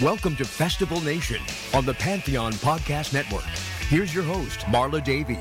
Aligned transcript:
Welcome 0.00 0.34
to 0.36 0.46
Festival 0.46 0.98
Nation 1.02 1.42
on 1.74 1.84
the 1.84 1.92
Pantheon 1.92 2.54
Podcast 2.54 3.12
Network. 3.12 3.44
Here's 3.90 4.14
your 4.14 4.24
host, 4.24 4.60
Marla 4.60 5.04
Davies. 5.04 5.36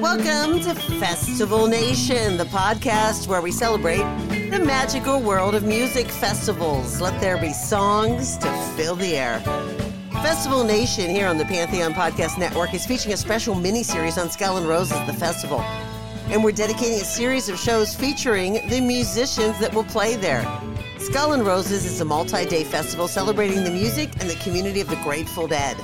Welcome 0.00 0.60
to 0.60 0.74
Festival 0.98 1.66
Nation, 1.66 2.38
the 2.38 2.46
podcast 2.46 3.28
where 3.28 3.42
we 3.42 3.52
celebrate 3.52 4.04
the 4.48 4.58
magical 4.58 5.20
world 5.20 5.54
of 5.54 5.64
music 5.64 6.08
festivals. 6.08 6.98
Let 6.98 7.20
there 7.20 7.36
be 7.36 7.52
songs 7.52 8.38
to 8.38 8.50
fill 8.74 8.96
the 8.96 9.14
air. 9.14 9.40
Festival 10.22 10.64
Nation 10.64 11.10
here 11.10 11.26
on 11.26 11.36
the 11.36 11.44
Pantheon 11.44 11.92
Podcast 11.92 12.38
Network 12.38 12.72
is 12.72 12.86
featuring 12.86 13.12
a 13.12 13.18
special 13.18 13.54
mini 13.54 13.82
series 13.82 14.16
on 14.16 14.30
Skull 14.30 14.56
and 14.56 14.66
Roses, 14.66 14.98
the 15.06 15.12
festival. 15.12 15.60
And 16.30 16.42
we're 16.42 16.52
dedicating 16.52 17.02
a 17.02 17.04
series 17.04 17.50
of 17.50 17.58
shows 17.58 17.94
featuring 17.94 18.66
the 18.70 18.80
musicians 18.80 19.60
that 19.60 19.74
will 19.74 19.84
play 19.84 20.16
there. 20.16 20.46
Skull 21.08 21.32
and 21.32 21.46
Roses 21.46 21.86
is 21.86 22.02
a 22.02 22.04
multi 22.04 22.44
day 22.44 22.64
festival 22.64 23.08
celebrating 23.08 23.64
the 23.64 23.70
music 23.70 24.10
and 24.20 24.28
the 24.28 24.34
community 24.34 24.82
of 24.82 24.90
the 24.90 24.96
Grateful 24.96 25.48
Dead. 25.48 25.74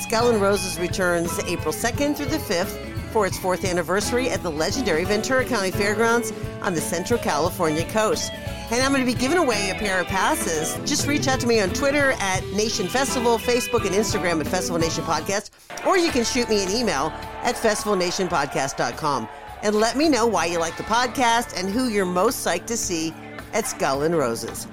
Skull 0.00 0.28
and 0.30 0.42
Roses 0.42 0.76
returns 0.80 1.38
April 1.44 1.72
2nd 1.72 2.16
through 2.16 2.26
the 2.26 2.38
5th 2.38 2.76
for 3.12 3.28
its 3.28 3.38
fourth 3.38 3.64
anniversary 3.64 4.28
at 4.28 4.42
the 4.42 4.50
legendary 4.50 5.04
Ventura 5.04 5.44
County 5.44 5.70
Fairgrounds 5.70 6.32
on 6.62 6.74
the 6.74 6.80
Central 6.80 7.20
California 7.20 7.84
coast. 7.92 8.32
And 8.72 8.82
I'm 8.82 8.90
going 8.90 9.06
to 9.06 9.10
be 9.10 9.16
giving 9.16 9.38
away 9.38 9.70
a 9.70 9.76
pair 9.76 10.00
of 10.00 10.08
passes. 10.08 10.74
Just 10.84 11.06
reach 11.06 11.28
out 11.28 11.38
to 11.38 11.46
me 11.46 11.60
on 11.60 11.68
Twitter 11.68 12.14
at 12.18 12.44
Nation 12.48 12.88
Festival, 12.88 13.38
Facebook 13.38 13.86
and 13.86 13.94
Instagram 13.94 14.40
at 14.40 14.48
Festival 14.48 14.80
Nation 14.80 15.04
Podcast, 15.04 15.50
or 15.86 15.96
you 15.96 16.10
can 16.10 16.24
shoot 16.24 16.48
me 16.48 16.64
an 16.64 16.70
email 16.72 17.12
at 17.44 17.54
festivalnationpodcast.com 17.54 19.28
and 19.62 19.76
let 19.76 19.96
me 19.96 20.08
know 20.08 20.26
why 20.26 20.46
you 20.46 20.58
like 20.58 20.76
the 20.76 20.82
podcast 20.82 21.58
and 21.58 21.70
who 21.70 21.88
you're 21.88 22.04
most 22.04 22.44
psyched 22.44 22.66
to 22.66 22.76
see 22.76 23.14
at 23.56 23.66
Skull 23.66 24.02
and 24.02 24.14
Roses. 24.14 24.66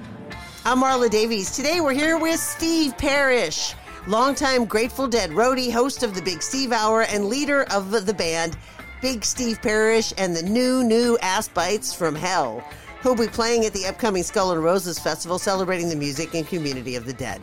I'm 0.66 0.82
Marla 0.82 1.08
Davies. 1.08 1.56
Today 1.56 1.80
we're 1.80 1.94
here 1.94 2.18
with 2.18 2.38
Steve 2.38 2.94
Parrish, 2.98 3.72
longtime 4.06 4.66
Grateful 4.66 5.08
Dead 5.08 5.30
roadie, 5.30 5.72
host 5.72 6.02
of 6.02 6.14
the 6.14 6.20
Big 6.20 6.42
Steve 6.42 6.70
Hour, 6.70 7.00
and 7.04 7.24
leader 7.24 7.62
of 7.72 7.90
the 7.90 8.12
band 8.12 8.58
Big 9.00 9.24
Steve 9.24 9.62
Parrish 9.62 10.12
and 10.18 10.36
the 10.36 10.42
new, 10.42 10.84
new 10.84 11.16
Ass 11.22 11.48
Bites 11.48 11.94
from 11.94 12.14
Hell, 12.14 12.62
who'll 13.00 13.14
be 13.14 13.26
playing 13.26 13.64
at 13.64 13.72
the 13.72 13.86
upcoming 13.86 14.22
Skull 14.22 14.52
and 14.52 14.62
Roses 14.62 14.98
Festival 14.98 15.38
celebrating 15.38 15.88
the 15.88 15.96
music 15.96 16.34
and 16.34 16.46
community 16.46 16.94
of 16.94 17.06
the 17.06 17.14
dead. 17.14 17.40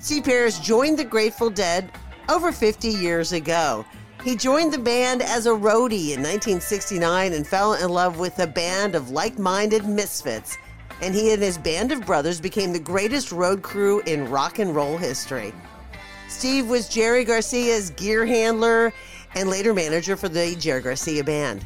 Steve 0.00 0.24
Parrish 0.24 0.58
joined 0.58 0.98
the 0.98 1.04
Grateful 1.04 1.48
Dead 1.48 1.90
over 2.28 2.52
50 2.52 2.88
years 2.88 3.32
ago. 3.32 3.86
He 4.24 4.34
joined 4.34 4.72
the 4.72 4.78
band 4.78 5.22
as 5.22 5.46
a 5.46 5.50
roadie 5.50 6.10
in 6.10 6.20
1969 6.20 7.32
and 7.32 7.46
fell 7.46 7.74
in 7.74 7.88
love 7.88 8.18
with 8.18 8.38
a 8.40 8.46
band 8.46 8.94
of 8.94 9.10
like 9.10 9.38
minded 9.38 9.86
misfits. 9.86 10.58
And 11.00 11.14
he 11.14 11.32
and 11.32 11.42
his 11.42 11.58
band 11.58 11.92
of 11.92 12.04
brothers 12.04 12.40
became 12.40 12.72
the 12.72 12.80
greatest 12.80 13.32
road 13.32 13.62
crew 13.62 14.00
in 14.00 14.30
rock 14.30 14.58
and 14.58 14.74
roll 14.74 14.96
history. 14.96 15.52
Steve 16.28 16.68
was 16.68 16.88
Jerry 16.88 17.24
Garcia's 17.24 17.90
gear 17.90 18.26
handler 18.26 18.92
and 19.34 19.48
later 19.48 19.72
manager 19.72 20.16
for 20.16 20.28
the 20.28 20.54
Jerry 20.56 20.82
Garcia 20.82 21.24
band. 21.24 21.64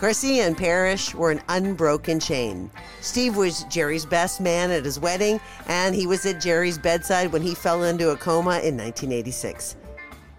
Garcia 0.00 0.46
and 0.46 0.56
Parrish 0.56 1.14
were 1.14 1.30
an 1.30 1.42
unbroken 1.50 2.18
chain. 2.18 2.70
Steve 3.02 3.36
was 3.36 3.64
Jerry's 3.64 4.06
best 4.06 4.40
man 4.40 4.70
at 4.70 4.84
his 4.84 4.98
wedding, 4.98 5.38
and 5.66 5.94
he 5.94 6.06
was 6.06 6.24
at 6.24 6.40
Jerry's 6.40 6.78
bedside 6.78 7.32
when 7.32 7.42
he 7.42 7.54
fell 7.54 7.84
into 7.84 8.08
a 8.08 8.16
coma 8.16 8.60
in 8.60 8.78
1986. 8.78 9.76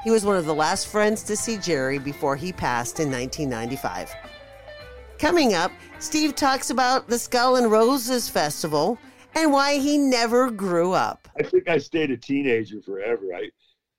He 0.04 0.10
was 0.10 0.26
one 0.26 0.36
of 0.36 0.46
the 0.46 0.56
last 0.56 0.88
friends 0.88 1.22
to 1.24 1.38
see 1.38 1.58
Jerry 1.58 2.00
before 2.00 2.36
he 2.36 2.52
passed 2.52 3.00
in 3.00 3.12
1995. 3.12 4.12
Coming 5.22 5.54
up, 5.54 5.72
Steve 6.00 6.34
talks 6.34 6.72
about 6.72 7.08
the 7.08 7.20
Skull 7.20 7.58
and 7.58 7.70
Roses 7.70 8.28
Festival 8.28 8.98
and 9.36 9.54
why 9.54 9.78
he 9.78 9.96
never 9.96 10.50
grew 10.50 10.94
up. 10.94 11.28
I 11.38 11.44
think 11.44 11.70
I 11.70 11.78
stayed 11.78 12.10
a 12.10 12.18
teenager 12.18 12.82
forever. 12.82 13.26
I 13.36 13.52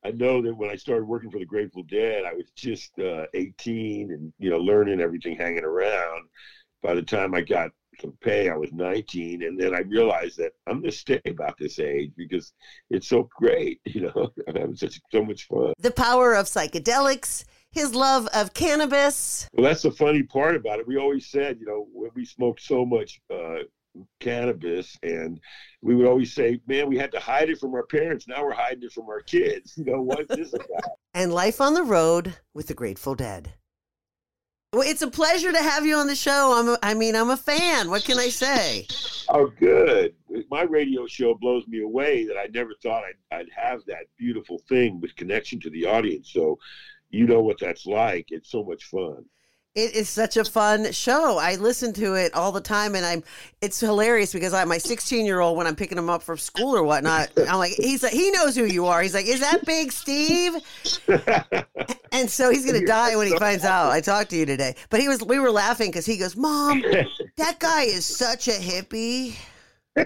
I 0.04 0.10
know 0.10 0.42
that 0.42 0.52
when 0.52 0.68
I 0.68 0.74
started 0.74 1.04
working 1.04 1.30
for 1.30 1.38
the 1.38 1.44
Grateful 1.44 1.84
Dead, 1.84 2.24
I 2.24 2.32
was 2.34 2.50
just 2.56 2.98
uh, 2.98 3.26
18 3.34 4.10
and 4.10 4.32
you 4.40 4.50
know 4.50 4.58
learning 4.58 5.00
everything, 5.00 5.36
hanging 5.36 5.62
around. 5.62 6.26
By 6.82 6.94
the 6.96 7.02
time 7.02 7.36
I 7.36 7.42
got 7.42 7.70
some 8.00 8.18
pay, 8.20 8.48
I 8.48 8.56
was 8.56 8.72
19, 8.72 9.44
and 9.44 9.56
then 9.60 9.76
I 9.76 9.82
realized 9.82 10.38
that 10.38 10.54
I'm 10.66 10.80
going 10.80 10.90
to 10.90 10.96
stay 10.96 11.20
about 11.26 11.56
this 11.56 11.78
age 11.78 12.10
because 12.16 12.52
it's 12.90 13.06
so 13.06 13.28
great. 13.36 13.80
You 13.86 14.10
know, 14.12 14.32
I'm 14.48 14.56
having 14.56 14.74
such 14.74 14.98
so 15.12 15.24
much 15.24 15.46
fun. 15.46 15.74
The 15.78 15.92
power 15.92 16.34
of 16.34 16.46
psychedelics. 16.46 17.44
His 17.72 17.94
love 17.94 18.28
of 18.34 18.54
cannabis. 18.54 19.48
Well, 19.52 19.64
that's 19.64 19.82
the 19.82 19.90
funny 19.90 20.22
part 20.22 20.56
about 20.56 20.78
it. 20.78 20.86
We 20.86 20.98
always 20.98 21.26
said, 21.26 21.58
you 21.58 21.66
know, 21.66 21.86
when 21.92 22.10
we 22.14 22.24
smoked 22.24 22.62
so 22.62 22.84
much 22.84 23.20
uh, 23.32 23.64
cannabis 24.20 24.96
and 25.02 25.40
we 25.82 25.94
would 25.94 26.06
always 26.06 26.32
say 26.32 26.58
man 26.66 26.88
we 26.88 26.96
had 26.96 27.12
to 27.12 27.20
hide 27.20 27.50
it 27.50 27.58
from 27.58 27.74
our 27.74 27.84
parents 27.84 28.26
now 28.26 28.42
we're 28.42 28.50
hiding 28.50 28.82
it 28.82 28.90
from 28.90 29.04
our 29.04 29.20
kids 29.20 29.74
you 29.76 29.84
know 29.84 30.00
what's 30.00 30.34
this 30.34 30.54
about 30.54 30.96
and 31.12 31.30
life 31.30 31.60
on 31.60 31.74
the 31.74 31.82
road 31.82 32.34
with 32.54 32.68
the 32.68 32.74
grateful 32.74 33.14
dead 33.14 33.52
well, 34.74 34.88
it's 34.88 35.02
a 35.02 35.10
pleasure 35.10 35.52
to 35.52 35.62
have 35.62 35.84
you 35.84 35.96
on 35.96 36.06
the 36.06 36.16
show. 36.16 36.54
I'm 36.56 36.68
a, 36.70 36.78
I 36.82 36.94
mean, 36.94 37.14
I'm 37.14 37.28
a 37.28 37.36
fan. 37.36 37.90
What 37.90 38.04
can 38.04 38.18
I 38.18 38.30
say? 38.30 38.86
Oh, 39.28 39.52
good. 39.60 40.14
My 40.50 40.62
radio 40.62 41.06
show 41.06 41.34
blows 41.34 41.66
me 41.68 41.82
away 41.82 42.24
that 42.24 42.38
I 42.38 42.46
never 42.54 42.72
thought 42.82 43.04
I'd, 43.04 43.36
I'd 43.36 43.50
have 43.54 43.84
that 43.84 44.06
beautiful 44.16 44.62
thing 44.70 44.98
with 44.98 45.14
connection 45.14 45.60
to 45.60 45.68
the 45.68 45.84
audience. 45.84 46.32
So, 46.32 46.58
you 47.12 47.26
know 47.26 47.42
what 47.42 47.60
that's 47.60 47.86
like. 47.86 48.26
It's 48.30 48.50
so 48.50 48.64
much 48.64 48.84
fun. 48.84 49.24
It 49.74 49.94
is 49.94 50.10
such 50.10 50.36
a 50.36 50.44
fun 50.44 50.92
show. 50.92 51.38
I 51.38 51.56
listen 51.56 51.94
to 51.94 52.12
it 52.12 52.34
all 52.34 52.52
the 52.52 52.60
time, 52.60 52.94
and 52.94 53.06
I'm. 53.06 53.24
It's 53.62 53.80
hilarious 53.80 54.30
because 54.30 54.52
I 54.52 54.62
my 54.64 54.76
16 54.76 55.24
year 55.24 55.40
old 55.40 55.56
when 55.56 55.66
I'm 55.66 55.76
picking 55.76 55.96
him 55.96 56.10
up 56.10 56.22
from 56.22 56.36
school 56.36 56.76
or 56.76 56.82
whatnot. 56.82 57.30
I'm 57.48 57.56
like, 57.56 57.72
he's 57.72 58.02
like, 58.02 58.12
he 58.12 58.30
knows 58.32 58.54
who 58.54 58.64
you 58.64 58.84
are. 58.84 59.00
He's 59.00 59.14
like, 59.14 59.26
is 59.26 59.40
that 59.40 59.64
Big 59.64 59.90
Steve? 59.90 60.56
and 62.12 62.28
so 62.28 62.50
he's 62.50 62.66
gonna 62.66 62.84
die 62.84 63.16
when 63.16 63.28
he 63.28 63.38
finds 63.38 63.64
out. 63.64 63.90
I 63.90 64.02
talked 64.02 64.28
to 64.30 64.36
you 64.36 64.44
today, 64.44 64.74
but 64.90 65.00
he 65.00 65.08
was. 65.08 65.22
We 65.22 65.38
were 65.38 65.50
laughing 65.50 65.88
because 65.90 66.04
he 66.04 66.18
goes, 66.18 66.36
"Mom, 66.36 66.82
that 67.38 67.58
guy 67.58 67.84
is 67.84 68.04
such 68.04 68.48
a 68.48 68.52
hippie." 68.52 69.36
oh, 69.96 70.04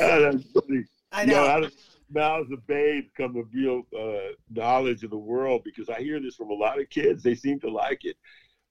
that's 0.00 0.44
funny. 0.50 0.84
I 1.12 1.24
know. 1.24 1.58
You 1.58 1.70
know 2.12 2.20
mouths 2.20 2.52
of 2.52 2.66
babes 2.66 3.10
come 3.16 3.34
the 3.34 3.44
real 3.52 3.82
uh, 3.98 4.32
knowledge 4.50 5.04
of 5.04 5.10
the 5.10 5.18
world 5.18 5.62
because 5.64 5.88
I 5.88 6.00
hear 6.00 6.20
this 6.20 6.36
from 6.36 6.50
a 6.50 6.54
lot 6.54 6.80
of 6.80 6.88
kids. 6.90 7.22
They 7.22 7.34
seem 7.34 7.60
to 7.60 7.70
like 7.70 8.04
it. 8.04 8.16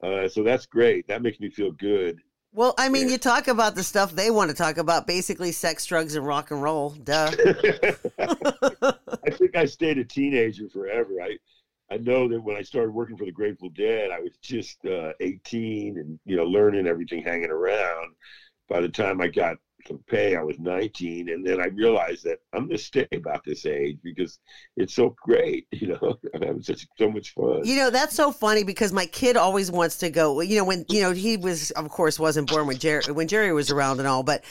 Uh, 0.02 0.28
so 0.28 0.44
that's 0.44 0.66
great. 0.66 1.08
That 1.08 1.22
makes 1.22 1.40
me 1.40 1.50
feel 1.50 1.72
good. 1.72 2.20
Well, 2.54 2.74
I 2.78 2.90
mean, 2.90 3.08
yeah. 3.08 3.14
you 3.14 3.18
talk 3.18 3.48
about 3.48 3.76
the 3.76 3.84
stuff 3.84 4.14
they 4.14 4.32
want 4.32 4.50
to 4.50 4.56
talk 4.56 4.78
about, 4.78 5.06
basically 5.06 5.52
sex, 5.52 5.86
drugs, 5.86 6.16
and 6.16 6.26
rock 6.26 6.52
and 6.52 6.62
roll. 6.62 6.92
Duh. 6.92 7.32
I 8.20 9.30
think 9.32 9.56
I 9.56 9.66
stayed 9.66 9.98
a 9.98 10.06
teenager 10.06 10.70
forever. 10.70 11.22
I 11.22 11.38
I 11.90 11.98
know 11.98 12.28
that 12.28 12.42
when 12.42 12.58
I 12.58 12.64
started 12.64 12.92
working 12.92 13.16
for 13.16 13.26
the 13.26 13.32
Grateful 13.32 13.70
Dead, 13.70 14.12
I 14.12 14.20
was 14.20 14.32
just 14.42 14.86
uh, 14.86 15.14
18 15.20 15.98
and 15.98 16.20
you 16.26 16.36
know 16.36 16.46
learning 16.46 16.88
everything, 16.88 17.24
hanging 17.24 17.52
around. 17.52 18.14
By 18.68 18.82
the 18.82 18.90
time 18.90 19.22
I 19.22 19.28
got 19.28 19.58
pay. 20.08 20.36
I 20.36 20.44
was 20.44 20.60
19, 20.60 21.30
and 21.30 21.46
then 21.46 21.62
I 21.62 21.68
realized 21.68 22.24
that 22.26 22.40
I'm 22.54 22.68
going 22.68 22.78
to 22.78 22.84
stay 22.84 23.08
about 23.14 23.44
this 23.46 23.66
age 23.66 23.98
because 24.04 24.40
it's 24.76 24.94
so 24.94 25.16
great. 25.24 25.68
You 25.78 25.90
know, 25.90 26.18
I'm 26.34 26.42
having 26.42 26.64
such 26.64 26.86
so 26.98 27.10
much 27.10 27.34
fun. 27.34 27.62
You 27.64 27.78
know, 27.78 27.90
that's 27.90 28.16
so 28.16 28.32
funny 28.32 28.64
because 28.64 28.92
my 28.92 29.06
kid 29.06 29.38
always 29.38 29.72
wants 29.72 29.98
to 30.00 30.10
go. 30.10 30.42
You 30.42 30.58
know, 30.58 30.66
when 30.66 30.86
you 30.90 31.02
know 31.02 31.12
he 31.12 31.38
was, 31.38 31.72
of 31.72 31.90
course, 31.90 32.20
wasn't 32.20 32.50
born 32.50 32.68
when 32.68 32.78
Jerry 32.78 33.04
when 33.12 33.28
Jerry 33.28 33.54
was 33.54 33.72
around 33.72 34.00
and 34.00 34.08
all, 34.08 34.24
but. 34.24 34.44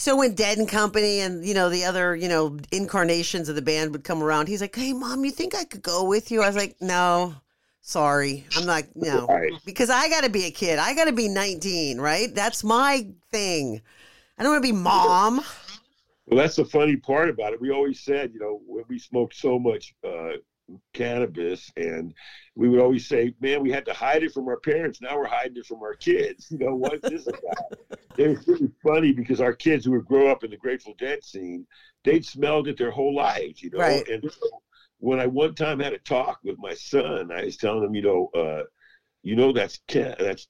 So 0.00 0.14
when 0.16 0.36
Dead 0.36 0.58
and 0.58 0.68
Company 0.68 1.18
and 1.18 1.44
you 1.44 1.54
know 1.54 1.68
the 1.68 1.84
other 1.84 2.14
you 2.14 2.28
know 2.28 2.56
incarnations 2.70 3.48
of 3.48 3.56
the 3.56 3.62
band 3.62 3.90
would 3.90 4.04
come 4.04 4.22
around, 4.22 4.46
he's 4.46 4.60
like, 4.60 4.76
"Hey, 4.76 4.92
mom, 4.92 5.24
you 5.24 5.32
think 5.32 5.56
I 5.56 5.64
could 5.64 5.82
go 5.82 6.04
with 6.04 6.30
you?" 6.30 6.40
I 6.40 6.46
was 6.46 6.54
like, 6.54 6.76
"No, 6.80 7.34
sorry, 7.80 8.46
I'm 8.56 8.64
not. 8.64 8.84
No, 8.94 9.26
Right. 9.26 9.52
because 9.64 9.90
I 9.90 10.08
got 10.08 10.22
to 10.22 10.30
be 10.30 10.44
a 10.44 10.50
kid. 10.52 10.78
I 10.78 10.94
got 10.94 11.06
to 11.06 11.12
be 11.12 11.28
19, 11.28 12.00
right? 12.00 12.32
That's 12.32 12.62
my 12.62 13.08
thing. 13.32 13.80
I 14.38 14.42
don't 14.42 14.52
want 14.52 14.64
to 14.64 14.72
be 14.72 14.78
mom. 14.78 15.40
Well, 16.26 16.38
that's 16.38 16.56
the 16.56 16.64
funny 16.64 16.96
part 16.96 17.28
about 17.28 17.52
it. 17.52 17.60
We 17.60 17.70
always 17.70 18.00
said, 18.00 18.32
you 18.32 18.38
know, 18.38 18.60
when 18.66 18.84
we 18.88 18.98
smoked 18.98 19.34
so 19.34 19.58
much 19.58 19.94
uh, 20.06 20.34
cannabis, 20.92 21.72
and 21.76 22.14
we 22.54 22.68
would 22.68 22.80
always 22.80 23.08
say, 23.08 23.34
"Man, 23.40 23.62
we 23.62 23.70
had 23.70 23.86
to 23.86 23.94
hide 23.94 24.22
it 24.22 24.32
from 24.32 24.46
our 24.46 24.60
parents. 24.60 25.00
Now 25.00 25.16
we're 25.16 25.26
hiding 25.26 25.56
it 25.56 25.66
from 25.66 25.82
our 25.82 25.94
kids." 25.94 26.48
You 26.58 26.58
know, 26.58 26.74
what's 26.74 27.08
this 27.08 27.26
about? 27.26 27.98
it 28.18 28.28
was 28.28 28.46
really 28.46 28.70
funny 28.82 29.12
because 29.12 29.40
our 29.40 29.52
kids 29.54 29.84
who 29.84 29.92
would 29.92 30.06
grow 30.06 30.30
up 30.30 30.44
in 30.44 30.50
the 30.50 30.56
Grateful 30.56 30.94
Dead 30.98 31.24
scene, 31.24 31.66
they'd 32.04 32.24
smelled 32.24 32.68
it 32.68 32.76
their 32.76 32.90
whole 32.90 33.14
lives, 33.14 33.62
you 33.62 33.70
know. 33.70 33.78
Right. 33.78 34.06
And 34.08 34.22
so 34.22 34.62
when 34.98 35.20
I 35.20 35.26
one 35.26 35.54
time 35.54 35.80
had 35.80 35.92
a 35.92 35.98
talk 35.98 36.40
with 36.44 36.58
my 36.58 36.74
son, 36.74 37.30
I 37.32 37.44
was 37.44 37.56
telling 37.56 37.84
him, 37.84 37.94
you 37.94 38.02
know, 38.02 38.30
uh, 38.34 38.62
you 39.22 39.36
know, 39.36 39.52
that's 39.52 39.80
that's 39.88 40.48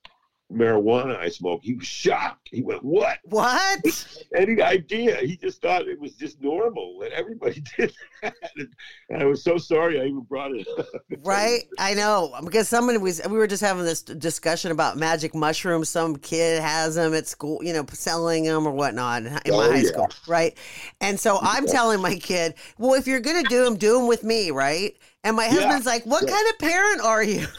marijuana 0.52 1.16
I 1.18 1.28
smoke. 1.28 1.60
He 1.62 1.74
was 1.74 1.86
shocked. 1.86 2.48
He 2.50 2.62
went, 2.62 2.82
"What?" 2.84 3.18
What? 3.24 4.06
any 4.34 4.60
idea. 4.62 5.16
He 5.16 5.36
just 5.36 5.60
thought 5.60 5.86
it 5.88 6.00
was 6.00 6.14
just 6.14 6.40
normal 6.40 7.02
and 7.02 7.12
everybody 7.12 7.62
did 7.76 7.92
that. 8.22 8.34
And, 8.56 9.20
I 9.20 9.24
was 9.24 9.42
so 9.42 9.58
sorry 9.58 10.00
I 10.00 10.04
even 10.04 10.20
brought 10.20 10.52
it 10.52 10.66
up. 10.78 10.86
Right? 11.22 11.62
I 11.78 11.94
know 11.94 12.34
because 12.44 12.68
somebody 12.68 12.98
was. 12.98 13.20
We 13.28 13.36
were 13.36 13.46
just 13.46 13.62
having 13.62 13.84
this 13.84 14.02
discussion 14.02 14.70
about 14.70 14.96
magic 14.96 15.34
mushrooms. 15.34 15.88
Some 15.88 16.16
kid 16.16 16.60
has 16.62 16.94
them 16.94 17.14
at 17.14 17.26
school, 17.26 17.62
you 17.62 17.72
know, 17.72 17.84
selling 17.92 18.44
them 18.44 18.66
or 18.66 18.72
whatnot 18.72 19.24
in 19.24 19.32
my 19.32 19.40
Oh, 19.50 19.60
high 19.70 19.78
yeah. 19.78 19.82
school, 19.88 20.08
right? 20.26 20.56
And 21.00 21.18
so 21.18 21.38
I'm 21.42 21.66
telling 21.66 22.00
my 22.00 22.16
kid, 22.16 22.54
well, 22.78 22.94
if 22.94 23.06
you're 23.06 23.20
gonna 23.20 23.44
do 23.44 23.64
them, 23.64 23.76
do 23.76 23.94
them 23.94 24.06
with 24.06 24.24
me, 24.24 24.50
right? 24.50 24.96
And 25.24 25.36
my 25.36 25.44
Yeah. 25.46 25.54
husband's 25.54 25.86
like, 25.86 26.04
what 26.06 26.22
Yeah. 26.24 26.30
kind 26.34 26.48
of 26.50 26.58
parent 26.58 27.00
are 27.02 27.22
you? 27.22 27.46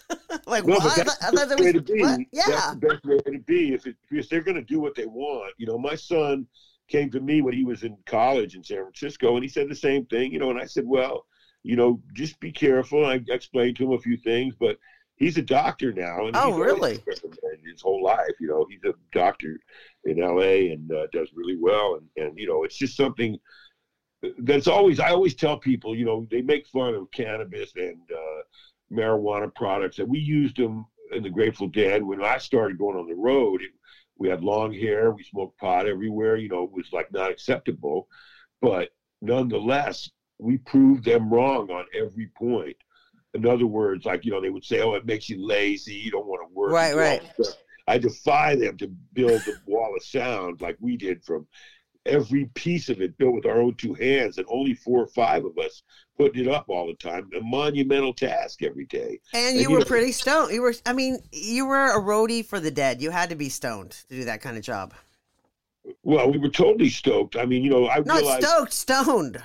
like, 0.46 0.64
No, 0.66 0.74
what? 0.74 0.82
but 0.82 0.92
I 0.92 0.96
that's 0.96 1.16
thought- 1.16 1.28
I 1.28 1.30
the 1.30 1.36
thought 1.56 1.60
way 1.60 1.72
was- 1.72 1.74
to 1.74 1.92
be. 1.92 2.00
what? 2.00 2.20
Yeah. 2.32 2.42
That's 2.48 2.70
the 2.74 2.76
best 2.76 3.04
way 3.04 3.18
to 3.18 3.38
be. 3.40 3.74
If, 3.74 3.86
it, 3.86 3.96
if 4.10 4.28
they're 4.28 4.42
going 4.42 4.56
to 4.56 4.62
do 4.62 4.80
what 4.80 4.94
they 4.94 5.06
want, 5.06 5.54
you 5.58 5.66
know, 5.66 5.78
my 5.78 5.94
son 5.94 6.46
came 6.88 7.10
to 7.10 7.20
me 7.20 7.40
when 7.42 7.54
he 7.54 7.64
was 7.64 7.82
in 7.84 7.96
college 8.06 8.54
in 8.54 8.62
San 8.64 8.78
Francisco, 8.78 9.34
and 9.36 9.42
he 9.44 9.48
said 9.48 9.68
the 9.68 9.74
same 9.74 10.04
thing, 10.06 10.32
you 10.32 10.38
know, 10.38 10.50
and 10.50 10.60
I 10.60 10.66
said, 10.66 10.84
well, 10.86 11.26
you 11.62 11.76
know, 11.76 12.00
just 12.12 12.38
be 12.40 12.50
careful. 12.52 13.06
I 13.06 13.20
explained 13.28 13.76
to 13.76 13.84
him 13.84 13.92
a 13.92 14.00
few 14.00 14.16
things, 14.16 14.54
but 14.58 14.78
he's 15.16 15.38
a 15.38 15.42
doctor 15.42 15.92
now. 15.92 16.26
And 16.26 16.36
Oh, 16.36 16.58
really? 16.58 16.98
His 17.64 17.80
whole 17.80 18.02
life, 18.02 18.32
you 18.40 18.48
know, 18.48 18.66
he's 18.68 18.82
a 18.84 18.94
doctor 19.12 19.60
in 20.04 20.18
LA 20.18 20.72
and 20.72 20.90
uh, 20.92 21.06
does 21.12 21.28
really 21.34 21.56
well. 21.58 21.94
And, 22.16 22.26
and, 22.26 22.36
you 22.38 22.48
know, 22.48 22.64
it's 22.64 22.76
just 22.76 22.96
something 22.96 23.38
that's 24.38 24.66
always, 24.66 25.00
I 25.00 25.10
always 25.10 25.34
tell 25.34 25.56
people, 25.58 25.96
you 25.96 26.04
know, 26.04 26.26
they 26.30 26.42
make 26.42 26.66
fun 26.66 26.94
of 26.94 27.10
cannabis 27.12 27.72
and 27.76 28.00
uh, 28.12 28.42
marijuana 28.92 29.54
products, 29.54 29.98
and 29.98 30.08
we 30.08 30.18
used 30.18 30.56
them 30.56 30.86
in 31.12 31.22
the 31.22 31.30
Grateful 31.30 31.68
Dead. 31.68 32.02
When 32.02 32.22
I 32.22 32.38
started 32.38 32.78
going 32.78 32.96
on 32.96 33.08
the 33.08 33.14
road, 33.14 33.62
it, 33.62 33.70
we 34.18 34.28
had 34.28 34.44
long 34.44 34.72
hair, 34.72 35.10
we 35.10 35.24
smoked 35.24 35.58
pot 35.58 35.86
everywhere, 35.86 36.36
you 36.36 36.48
know, 36.48 36.64
it 36.64 36.72
was 36.72 36.92
like 36.92 37.10
not 37.12 37.30
acceptable. 37.30 38.08
But 38.60 38.90
nonetheless, 39.20 40.10
we 40.38 40.58
proved 40.58 41.04
them 41.04 41.32
wrong 41.32 41.70
on 41.70 41.86
every 41.94 42.30
point. 42.36 42.76
In 43.34 43.46
other 43.46 43.66
words, 43.66 44.04
like, 44.04 44.24
you 44.24 44.30
know, 44.30 44.40
they 44.40 44.50
would 44.50 44.64
say, 44.64 44.80
oh, 44.80 44.94
it 44.94 45.06
makes 45.06 45.28
you 45.28 45.44
lazy, 45.44 45.94
you 45.94 46.10
don't 46.10 46.26
want 46.26 46.46
to 46.46 46.54
work. 46.54 46.72
Right, 46.72 46.88
you 46.88 46.94
do 46.94 46.98
all 47.00 47.04
right. 47.04 47.34
stuff. 47.40 47.56
I 47.88 47.98
defy 47.98 48.54
them 48.54 48.76
to 48.78 48.88
build 49.12 49.40
the 49.44 49.56
wall 49.66 49.94
of 49.96 50.04
sound 50.04 50.60
like 50.60 50.76
we 50.80 50.96
did 50.96 51.24
from 51.24 51.48
every 52.06 52.46
piece 52.54 52.88
of 52.88 53.00
it 53.00 53.16
built 53.18 53.34
with 53.34 53.46
our 53.46 53.60
own 53.60 53.74
two 53.74 53.94
hands, 53.94 54.38
and 54.38 54.46
only 54.48 54.74
four 54.74 55.02
or 55.02 55.08
five 55.08 55.44
of 55.44 55.56
us 55.58 55.82
putting 56.22 56.42
it 56.46 56.48
up 56.48 56.68
all 56.68 56.86
the 56.86 56.94
time. 56.94 57.28
A 57.36 57.40
monumental 57.40 58.14
task 58.14 58.62
every 58.62 58.86
day. 58.86 59.18
And 59.34 59.46
And 59.48 59.56
you 59.56 59.62
you 59.62 59.70
were 59.70 59.78
know- 59.80 59.84
pretty 59.84 60.12
stoned. 60.12 60.52
You 60.52 60.62
were, 60.62 60.74
I 60.86 60.92
mean, 60.92 61.18
you 61.32 61.66
were 61.66 61.86
a 61.96 62.00
roadie 62.00 62.44
for 62.44 62.60
the 62.60 62.70
dead. 62.70 63.02
You 63.02 63.10
had 63.10 63.30
to 63.30 63.36
be 63.36 63.48
stoned 63.48 63.90
to 64.08 64.14
do 64.16 64.24
that 64.24 64.40
kind 64.40 64.56
of 64.56 64.62
job. 64.62 64.94
Well, 66.04 66.30
we 66.30 66.38
were 66.38 66.48
totally 66.48 66.90
stoked. 66.90 67.36
I 67.36 67.44
mean, 67.44 67.64
you 67.64 67.70
know, 67.70 67.88
I 67.88 67.98
Not 68.00 68.18
realized. 68.20 68.46
stoked, 68.46 68.72
stoned. 68.72 69.36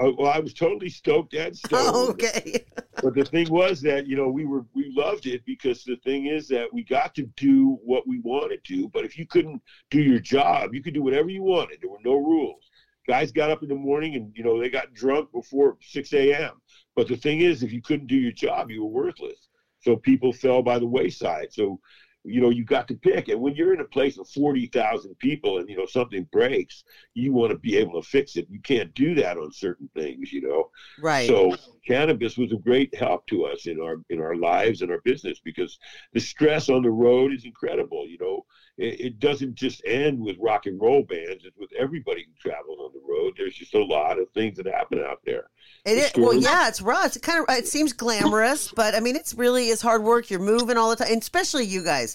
Uh, 0.00 0.10
well, 0.16 0.32
I 0.32 0.38
was 0.38 0.54
totally 0.54 0.88
stoked 0.88 1.34
and 1.34 1.54
stoned. 1.64 1.88
Oh, 1.92 2.10
okay. 2.10 2.64
But 3.02 3.14
the 3.14 3.24
thing 3.24 3.50
was 3.50 3.80
that 3.82 4.06
you 4.06 4.16
know 4.16 4.28
we 4.28 4.46
were 4.46 4.64
we 4.74 4.90
loved 4.96 5.26
it 5.26 5.44
because 5.44 5.84
the 5.84 5.96
thing 5.96 6.26
is 6.26 6.48
that 6.48 6.72
we 6.72 6.82
got 6.84 7.14
to 7.16 7.24
do 7.36 7.78
what 7.84 8.06
we 8.06 8.20
wanted 8.20 8.64
to. 8.64 8.88
But 8.88 9.04
if 9.04 9.18
you 9.18 9.26
couldn't 9.26 9.60
do 9.90 10.00
your 10.00 10.18
job, 10.20 10.72
you 10.74 10.82
could 10.82 10.94
do 10.94 11.02
whatever 11.02 11.28
you 11.28 11.42
wanted. 11.42 11.78
There 11.82 11.90
were 11.90 11.98
no 12.04 12.14
rules. 12.14 12.70
Guys 13.06 13.32
got 13.32 13.50
up 13.50 13.62
in 13.62 13.68
the 13.68 13.74
morning 13.74 14.14
and 14.14 14.32
you 14.36 14.44
know 14.44 14.60
they 14.60 14.70
got 14.70 14.94
drunk 14.94 15.32
before 15.32 15.76
six 15.80 16.12
a.m. 16.12 16.60
But 16.94 17.08
the 17.08 17.16
thing 17.16 17.40
is, 17.40 17.62
if 17.62 17.72
you 17.72 17.82
couldn't 17.82 18.06
do 18.06 18.16
your 18.16 18.32
job, 18.32 18.70
you 18.70 18.84
were 18.84 18.90
worthless. 18.90 19.48
So 19.80 19.96
people 19.96 20.32
fell 20.32 20.62
by 20.62 20.78
the 20.78 20.86
wayside. 20.86 21.52
So 21.52 21.80
you 22.24 22.40
know 22.40 22.50
you 22.50 22.64
got 22.64 22.88
to 22.88 22.94
pick. 22.94 23.28
And 23.28 23.40
when 23.40 23.54
you're 23.54 23.74
in 23.74 23.80
a 23.80 23.84
place 23.84 24.18
of 24.18 24.28
forty 24.28 24.66
thousand 24.66 25.18
people 25.18 25.58
and 25.58 25.68
you 25.68 25.76
know 25.76 25.86
something 25.86 26.26
breaks, 26.32 26.84
you 27.14 27.32
want 27.32 27.52
to 27.52 27.58
be 27.58 27.76
able 27.76 28.00
to 28.00 28.08
fix 28.08 28.36
it. 28.36 28.46
You 28.50 28.60
can't 28.60 28.94
do 28.94 29.14
that 29.16 29.38
on 29.38 29.52
certain 29.52 29.88
things. 29.94 30.32
You 30.32 30.42
know. 30.42 30.70
Right. 31.00 31.26
So 31.26 31.56
cannabis 31.86 32.36
was 32.36 32.52
a 32.52 32.56
great 32.56 32.94
help 32.94 33.26
to 33.26 33.44
us 33.44 33.66
in 33.66 33.80
our 33.80 33.96
in 34.10 34.20
our 34.20 34.36
lives 34.36 34.82
and 34.82 34.90
our 34.90 35.00
business 35.04 35.40
because 35.40 35.78
the 36.12 36.20
stress 36.20 36.68
on 36.68 36.82
the 36.82 36.90
road 36.90 37.32
is 37.32 37.44
incredible. 37.44 38.06
You 38.06 38.18
know, 38.18 38.46
it, 38.78 39.00
it 39.00 39.18
doesn't 39.18 39.54
just 39.54 39.82
end 39.84 40.20
with 40.20 40.36
rock 40.38 40.66
and 40.66 40.80
roll 40.80 41.02
bands; 41.02 41.44
it's 41.44 41.56
with 41.58 41.72
everybody 41.78 42.24
who 42.24 42.32
travels 42.50 42.78
on 42.78 42.92
the 42.92 43.00
road. 43.06 43.34
There's 43.36 43.56
just 43.56 43.74
a 43.74 43.84
lot 43.84 44.18
of 44.18 44.28
things 44.30 44.56
that 44.58 44.66
happen 44.66 45.02
out 45.04 45.20
there. 45.24 45.44
It 45.84 45.98
is, 45.98 46.12
well, 46.16 46.34
yeah, 46.34 46.68
it's 46.68 46.80
rough. 46.80 47.16
It's 47.16 47.18
kind 47.18 47.40
of 47.40 47.56
it 47.56 47.66
seems 47.66 47.92
glamorous, 47.92 48.70
but 48.70 48.94
I 48.94 49.00
mean, 49.00 49.16
it's 49.16 49.34
really 49.34 49.68
is 49.68 49.80
hard 49.80 50.02
work. 50.04 50.30
You're 50.30 50.40
moving 50.40 50.76
all 50.76 50.90
the 50.90 50.96
time, 50.96 51.12
and 51.12 51.20
especially 51.20 51.64
you 51.64 51.82
guys. 51.82 52.11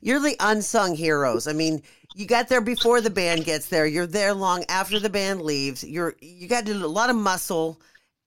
You're 0.00 0.20
the 0.20 0.36
unsung 0.40 0.94
heroes. 0.94 1.48
I 1.48 1.52
mean, 1.52 1.82
you 2.14 2.26
got 2.26 2.48
there 2.48 2.60
before 2.60 3.00
the 3.00 3.10
band 3.10 3.44
gets 3.44 3.68
there. 3.68 3.86
You're 3.86 4.06
there 4.06 4.32
long 4.34 4.64
after 4.68 4.98
the 4.98 5.10
band 5.10 5.42
leaves. 5.42 5.84
You're 5.84 6.14
you 6.20 6.48
got 6.48 6.66
to 6.66 6.74
do 6.74 6.84
a 6.84 6.86
lot 6.86 7.10
of 7.10 7.16
muscle, 7.16 7.80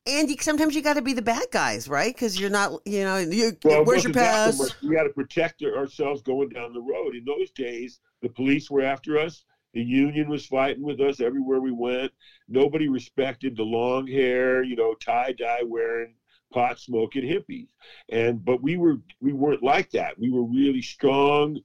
and 0.05 0.29
you, 0.29 0.35
sometimes 0.39 0.75
you 0.75 0.81
got 0.81 0.95
to 0.95 1.01
be 1.01 1.13
the 1.13 1.21
bad 1.21 1.45
guys, 1.51 1.87
right? 1.87 2.13
Because 2.13 2.39
you're 2.39 2.49
not, 2.49 2.81
you 2.85 3.03
know, 3.03 3.17
you, 3.17 3.57
Well, 3.63 3.85
where's 3.85 4.03
your 4.03 4.11
wasn't 4.11 4.15
that 4.15 4.53
so 4.53 4.63
pass? 4.65 4.83
We 4.83 4.95
had 4.95 5.03
to 5.03 5.09
protect 5.09 5.61
ourselves 5.63 6.21
going 6.21 6.49
down 6.49 6.73
the 6.73 6.81
road. 6.81 7.15
In 7.15 7.25
those 7.25 7.51
days, 7.51 7.99
the 8.21 8.29
police 8.29 8.69
were 8.69 8.81
after 8.81 9.17
us. 9.17 9.43
The 9.73 9.81
union 9.81 10.27
was 10.27 10.45
fighting 10.45 10.83
with 10.83 10.99
us 10.99 11.21
everywhere 11.21 11.61
we 11.61 11.71
went. 11.71 12.11
Nobody 12.49 12.89
respected 12.89 13.55
the 13.55 13.63
long 13.63 14.05
hair, 14.05 14.63
you 14.63 14.75
know, 14.75 14.93
tie 14.95 15.31
dye 15.31 15.63
wearing, 15.65 16.15
pot 16.51 16.79
smoking 16.79 17.23
hippies. 17.23 17.69
And 18.09 18.43
but 18.43 18.61
we 18.61 18.77
were 18.77 18.97
we 19.19 19.33
weren't 19.33 19.63
like 19.63 19.91
that. 19.91 20.17
We 20.19 20.31
were 20.31 20.43
really 20.43 20.81
strong, 20.81 21.59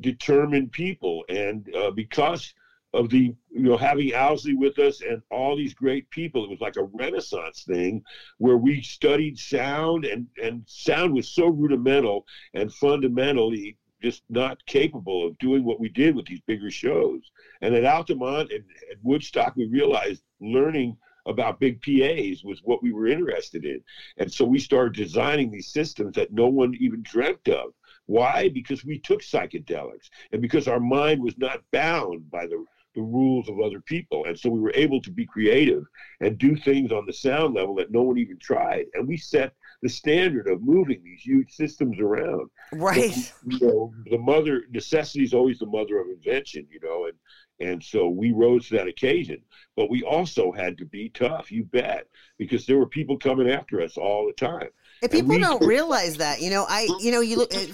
determined 0.00 0.72
people, 0.72 1.24
and 1.28 1.68
uh, 1.74 1.90
because 1.90 2.54
of 2.94 3.10
the 3.10 3.34
you 3.50 3.62
know 3.62 3.76
having 3.76 4.14
Owsley 4.14 4.54
with 4.54 4.78
us 4.78 5.02
and 5.02 5.22
all 5.30 5.56
these 5.56 5.74
great 5.74 6.08
people, 6.10 6.44
it 6.44 6.50
was 6.50 6.60
like 6.60 6.76
a 6.76 6.84
renaissance 6.84 7.64
thing 7.64 8.02
where 8.38 8.56
we 8.56 8.82
studied 8.82 9.38
sound 9.38 10.04
and 10.04 10.26
and 10.42 10.62
sound 10.66 11.12
was 11.12 11.28
so 11.28 11.46
rudimental 11.46 12.24
and 12.54 12.72
fundamentally 12.72 13.76
just 14.02 14.22
not 14.28 14.64
capable 14.66 15.26
of 15.26 15.38
doing 15.38 15.64
what 15.64 15.80
we 15.80 15.88
did 15.88 16.14
with 16.14 16.26
these 16.26 16.40
bigger 16.46 16.70
shows. 16.70 17.20
And 17.62 17.74
at 17.74 17.84
Altamont 17.84 18.52
and 18.52 18.64
at 18.90 18.98
Woodstock, 19.02 19.56
we 19.56 19.66
realized 19.66 20.22
learning 20.40 20.96
about 21.26 21.60
big 21.60 21.80
PAs 21.82 22.44
was 22.44 22.60
what 22.64 22.82
we 22.82 22.92
were 22.92 23.06
interested 23.06 23.64
in. 23.64 23.80
And 24.18 24.32
so 24.32 24.44
we 24.44 24.58
started 24.58 24.94
designing 24.94 25.50
these 25.50 25.72
systems 25.72 26.14
that 26.16 26.32
no 26.32 26.46
one 26.48 26.74
even 26.78 27.02
dreamt 27.02 27.48
of. 27.48 27.72
Why? 28.06 28.48
Because 28.48 28.84
we 28.84 28.98
took 29.00 29.20
psychedelics 29.20 30.10
and 30.32 30.40
because 30.40 30.68
our 30.68 30.80
mind 30.80 31.20
was 31.20 31.36
not 31.38 31.60
bound 31.72 32.30
by 32.30 32.46
the, 32.46 32.64
the 32.94 33.02
rules 33.02 33.48
of 33.48 33.60
other 33.60 33.80
people. 33.80 34.24
And 34.26 34.38
so 34.38 34.48
we 34.48 34.60
were 34.60 34.72
able 34.74 35.02
to 35.02 35.10
be 35.10 35.26
creative 35.26 35.82
and 36.20 36.38
do 36.38 36.56
things 36.56 36.92
on 36.92 37.04
the 37.04 37.12
sound 37.12 37.54
level 37.54 37.74
that 37.76 37.90
no 37.90 38.02
one 38.02 38.18
even 38.18 38.38
tried. 38.38 38.86
And 38.94 39.08
we 39.08 39.16
set 39.16 39.52
the 39.82 39.88
standard 39.88 40.46
of 40.48 40.62
moving 40.62 41.02
these 41.04 41.20
huge 41.20 41.52
systems 41.52 41.98
around 42.00 42.48
Right. 42.72 43.32
you 43.46 43.58
know, 43.60 43.92
the 44.10 44.18
mother 44.18 44.62
necessity 44.70 45.24
is 45.24 45.34
always 45.34 45.58
the 45.58 45.66
mother 45.66 45.98
of 45.98 46.08
invention, 46.08 46.66
you 46.70 46.80
know, 46.82 47.06
and 47.06 47.14
and 47.60 47.82
so 47.82 48.08
we 48.08 48.32
rose 48.32 48.68
to 48.68 48.76
that 48.76 48.88
occasion. 48.88 49.40
But 49.76 49.90
we 49.90 50.02
also 50.02 50.52
had 50.52 50.78
to 50.78 50.84
be 50.84 51.10
tough, 51.10 51.50
you 51.50 51.64
bet, 51.64 52.06
because 52.38 52.66
there 52.66 52.78
were 52.78 52.86
people 52.86 53.18
coming 53.18 53.50
after 53.50 53.80
us 53.80 53.96
all 53.96 54.26
the 54.26 54.32
time. 54.32 54.68
And 55.02 55.10
people 55.10 55.34
we, 55.34 55.38
don't 55.38 55.64
realize 55.64 56.16
that, 56.16 56.40
you 56.40 56.50
know. 56.50 56.64
I, 56.68 56.88
you 57.00 57.12
know, 57.12 57.20
you 57.20 57.36
look 57.36 57.54
uh, 57.54 57.66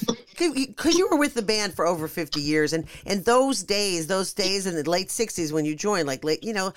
because 0.54 0.98
you 0.98 1.08
were 1.08 1.16
with 1.16 1.34
the 1.34 1.42
band 1.42 1.74
for 1.74 1.86
over 1.86 2.08
fifty 2.08 2.40
years, 2.40 2.72
and 2.72 2.86
and 3.06 3.24
those 3.24 3.62
days, 3.62 4.08
those 4.08 4.32
days 4.32 4.66
in 4.66 4.74
the 4.74 4.88
late 4.88 5.08
'60s 5.08 5.52
when 5.52 5.64
you 5.64 5.76
joined, 5.76 6.08
like 6.08 6.24
late, 6.24 6.42
you 6.42 6.52
know, 6.52 6.72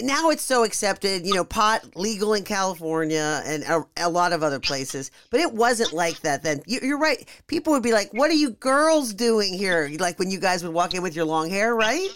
now 0.00 0.30
it's 0.30 0.42
so 0.42 0.64
accepted, 0.64 1.26
you 1.26 1.34
know, 1.34 1.44
pot 1.44 1.96
legal 1.96 2.34
in 2.34 2.44
California 2.44 3.42
and 3.44 3.62
a, 3.64 3.84
a, 3.96 4.08
lot 4.08 4.32
of 4.32 4.42
other 4.42 4.60
places, 4.60 5.10
but 5.30 5.40
it 5.40 5.52
wasn't 5.52 5.92
like 5.92 6.20
that 6.20 6.42
then. 6.42 6.62
You, 6.66 6.94
are 6.94 6.98
right. 6.98 7.28
People 7.46 7.72
would 7.72 7.82
be 7.82 7.92
like, 7.92 8.12
"What 8.12 8.30
are 8.30 8.34
you 8.34 8.50
girls 8.50 9.12
doing 9.14 9.54
here?" 9.54 9.90
Like 9.98 10.18
when 10.18 10.30
you 10.30 10.40
guys 10.40 10.62
would 10.64 10.72
walk 10.72 10.94
in 10.94 11.02
with 11.02 11.16
your 11.16 11.24
long 11.24 11.50
hair, 11.50 11.74
right? 11.74 12.08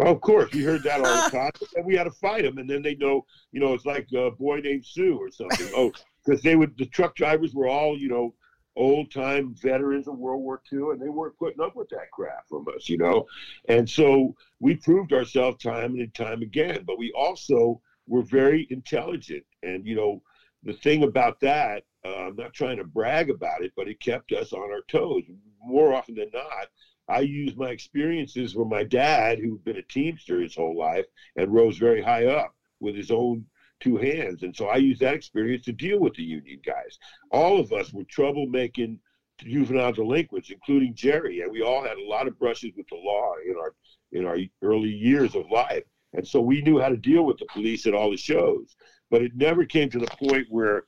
Oh, 0.00 0.12
of 0.12 0.20
course, 0.20 0.52
you 0.54 0.64
heard 0.64 0.84
that 0.84 1.00
all 1.00 1.24
the 1.24 1.30
time, 1.36 1.50
and 1.74 1.84
we 1.84 1.96
had 1.96 2.04
to 2.04 2.10
fight 2.12 2.42
them. 2.42 2.58
And 2.58 2.70
then 2.70 2.82
they 2.82 2.94
know, 2.94 3.26
you 3.52 3.60
know, 3.60 3.74
it's 3.74 3.84
like 3.86 4.06
a 4.14 4.30
boy 4.30 4.60
named 4.60 4.86
Sue 4.86 5.18
or 5.18 5.30
something. 5.30 5.68
oh, 5.74 5.92
because 6.24 6.42
they 6.42 6.56
would, 6.56 6.76
the 6.76 6.86
truck 6.86 7.16
drivers 7.16 7.54
were 7.54 7.68
all, 7.68 7.98
you 7.98 8.08
know, 8.08 8.34
old 8.78 9.10
time 9.10 9.54
veterans 9.54 10.08
of 10.08 10.18
World 10.18 10.42
War 10.42 10.62
II, 10.72 10.90
and 10.92 11.00
they 11.00 11.08
weren't 11.08 11.38
putting 11.38 11.60
up 11.60 11.76
with 11.76 11.88
that 11.90 12.10
crap 12.12 12.48
from 12.48 12.66
us, 12.74 12.88
you 12.88 12.96
know. 12.96 13.26
And 13.68 13.88
so 13.88 14.34
we 14.60 14.76
proved 14.76 15.12
ourselves 15.12 15.62
time 15.62 15.94
and 15.94 16.12
time 16.14 16.42
again. 16.42 16.84
But 16.86 16.98
we 16.98 17.12
also 17.12 17.80
were 18.06 18.22
very 18.22 18.66
intelligent, 18.70 19.44
and 19.62 19.86
you 19.86 19.94
know, 19.94 20.22
the 20.62 20.72
thing 20.72 21.02
about 21.02 21.40
that, 21.40 21.84
uh, 22.04 22.28
I'm 22.28 22.36
not 22.36 22.54
trying 22.54 22.78
to 22.78 22.84
brag 22.84 23.30
about 23.30 23.62
it, 23.62 23.72
but 23.76 23.88
it 23.88 24.00
kept 24.00 24.32
us 24.32 24.52
on 24.52 24.70
our 24.70 24.82
toes 24.88 25.24
more 25.62 25.92
often 25.92 26.14
than 26.14 26.30
not 26.32 26.68
I 27.08 27.20
use 27.20 27.56
my 27.56 27.70
experiences 27.70 28.54
with 28.54 28.68
my 28.68 28.84
dad, 28.84 29.38
who'd 29.38 29.64
been 29.64 29.78
a 29.78 29.82
Teamster 29.82 30.42
his 30.42 30.54
whole 30.54 30.76
life 30.76 31.06
and 31.36 31.52
rose 31.52 31.78
very 31.78 32.02
high 32.02 32.26
up 32.26 32.54
with 32.80 32.94
his 32.94 33.10
own 33.10 33.46
two 33.80 33.96
hands. 33.96 34.42
And 34.42 34.54
so 34.54 34.66
I 34.66 34.76
use 34.76 34.98
that 35.00 35.14
experience 35.14 35.64
to 35.66 35.72
deal 35.72 35.98
with 36.00 36.14
the 36.14 36.22
union 36.22 36.60
guys. 36.64 36.98
All 37.30 37.58
of 37.60 37.72
us 37.72 37.92
were 37.92 38.04
troublemaking 38.04 38.98
juvenile 39.38 39.92
delinquents, 39.92 40.50
including 40.50 40.94
Jerry, 40.94 41.42
and 41.42 41.52
we 41.52 41.62
all 41.62 41.82
had 41.82 41.96
a 41.96 42.08
lot 42.08 42.26
of 42.26 42.38
brushes 42.38 42.72
with 42.76 42.88
the 42.88 42.96
law 42.96 43.34
in 43.46 43.56
our 43.56 43.74
in 44.12 44.24
our 44.26 44.38
early 44.62 44.90
years 44.90 45.34
of 45.34 45.50
life. 45.50 45.84
And 46.14 46.26
so 46.26 46.40
we 46.40 46.62
knew 46.62 46.80
how 46.80 46.88
to 46.88 46.96
deal 46.96 47.24
with 47.24 47.38
the 47.38 47.46
police 47.52 47.86
at 47.86 47.94
all 47.94 48.10
the 48.10 48.16
shows. 48.16 48.74
But 49.10 49.22
it 49.22 49.32
never 49.36 49.64
came 49.64 49.90
to 49.90 49.98
the 49.98 50.06
point 50.06 50.46
where 50.50 50.84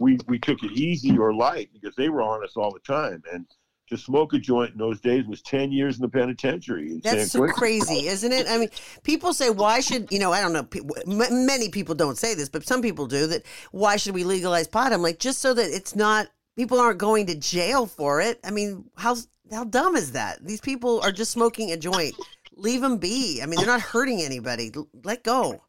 we, 0.00 0.18
we 0.28 0.38
took 0.38 0.62
it 0.62 0.72
easy 0.72 1.16
or 1.16 1.34
light 1.34 1.70
because 1.72 1.94
they 1.96 2.08
were 2.08 2.22
on 2.22 2.44
us 2.44 2.56
all 2.56 2.72
the 2.72 2.80
time. 2.80 3.22
And 3.32 3.46
to 3.92 3.98
smoke 3.98 4.32
a 4.32 4.38
joint 4.38 4.72
in 4.72 4.78
those 4.78 5.00
days 5.00 5.26
was 5.26 5.42
10 5.42 5.70
years 5.70 5.96
in 5.96 6.02
the 6.02 6.08
penitentiary. 6.08 6.92
In 6.92 7.00
That's 7.04 7.30
so 7.30 7.46
crazy, 7.48 8.06
isn't 8.08 8.32
it? 8.32 8.46
I 8.48 8.56
mean, 8.56 8.70
people 9.02 9.34
say, 9.34 9.50
why 9.50 9.80
should, 9.80 10.10
you 10.10 10.18
know, 10.18 10.32
I 10.32 10.40
don't 10.40 10.54
know, 10.54 10.66
many 11.30 11.68
people 11.68 11.94
don't 11.94 12.16
say 12.16 12.34
this, 12.34 12.48
but 12.48 12.66
some 12.66 12.80
people 12.80 13.06
do, 13.06 13.26
that 13.26 13.42
why 13.70 13.96
should 13.96 14.14
we 14.14 14.24
legalize 14.24 14.66
pot? 14.66 14.94
I'm 14.94 15.02
like, 15.02 15.18
just 15.18 15.40
so 15.40 15.52
that 15.52 15.70
it's 15.70 15.94
not, 15.94 16.28
people 16.56 16.80
aren't 16.80 16.98
going 16.98 17.26
to 17.26 17.34
jail 17.34 17.84
for 17.84 18.22
it. 18.22 18.40
I 18.44 18.50
mean, 18.50 18.86
how, 18.96 19.16
how 19.52 19.64
dumb 19.64 19.94
is 19.94 20.12
that? 20.12 20.44
These 20.44 20.62
people 20.62 21.00
are 21.02 21.12
just 21.12 21.30
smoking 21.30 21.72
a 21.72 21.76
joint. 21.76 22.14
Leave 22.56 22.80
them 22.80 22.96
be. 22.96 23.40
I 23.42 23.46
mean, 23.46 23.58
they're 23.58 23.66
not 23.66 23.82
hurting 23.82 24.22
anybody. 24.22 24.72
Let 25.04 25.22
go. 25.22 25.60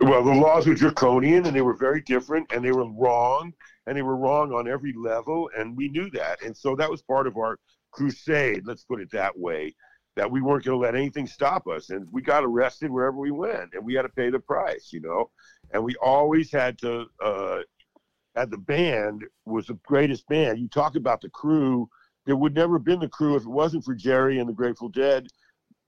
Well, 0.00 0.22
the 0.22 0.34
laws 0.34 0.66
were 0.66 0.74
draconian 0.74 1.46
and 1.46 1.56
they 1.56 1.62
were 1.62 1.76
very 1.76 2.02
different 2.02 2.52
and 2.52 2.62
they 2.62 2.72
were 2.72 2.84
wrong 2.84 3.54
and 3.86 3.96
they 3.96 4.02
were 4.02 4.16
wrong 4.16 4.52
on 4.52 4.68
every 4.68 4.92
level, 4.92 5.50
and 5.56 5.76
we 5.76 5.88
knew 5.88 6.10
that. 6.10 6.42
And 6.42 6.56
so 6.56 6.76
that 6.76 6.90
was 6.90 7.02
part 7.02 7.26
of 7.26 7.36
our 7.36 7.58
crusade, 7.90 8.62
let's 8.64 8.84
put 8.84 9.00
it 9.00 9.10
that 9.12 9.38
way, 9.38 9.74
that 10.16 10.30
we 10.30 10.40
weren't 10.40 10.64
going 10.64 10.78
to 10.78 10.82
let 10.82 10.94
anything 10.94 11.26
stop 11.26 11.66
us. 11.66 11.90
And 11.90 12.06
we 12.12 12.22
got 12.22 12.44
arrested 12.44 12.90
wherever 12.90 13.16
we 13.16 13.30
went, 13.30 13.74
and 13.74 13.84
we 13.84 13.94
had 13.94 14.02
to 14.02 14.08
pay 14.08 14.30
the 14.30 14.38
price, 14.38 14.90
you 14.92 15.00
know. 15.00 15.30
And 15.72 15.82
we 15.82 15.94
always 16.02 16.52
had 16.52 16.78
to, 16.78 17.06
uh, 17.24 17.60
at 18.36 18.50
the 18.50 18.58
band 18.58 19.24
was 19.44 19.66
the 19.66 19.78
greatest 19.84 20.26
band. 20.28 20.58
You 20.58 20.68
talk 20.68 20.96
about 20.96 21.20
the 21.20 21.30
crew. 21.30 21.88
There 22.24 22.36
would 22.36 22.54
never 22.54 22.76
have 22.76 22.84
been 22.84 23.00
the 23.00 23.08
crew 23.08 23.36
if 23.36 23.42
it 23.42 23.48
wasn't 23.48 23.84
for 23.84 23.94
Jerry 23.94 24.38
and 24.38 24.48
the 24.48 24.54
Grateful 24.54 24.88
Dead 24.88 25.26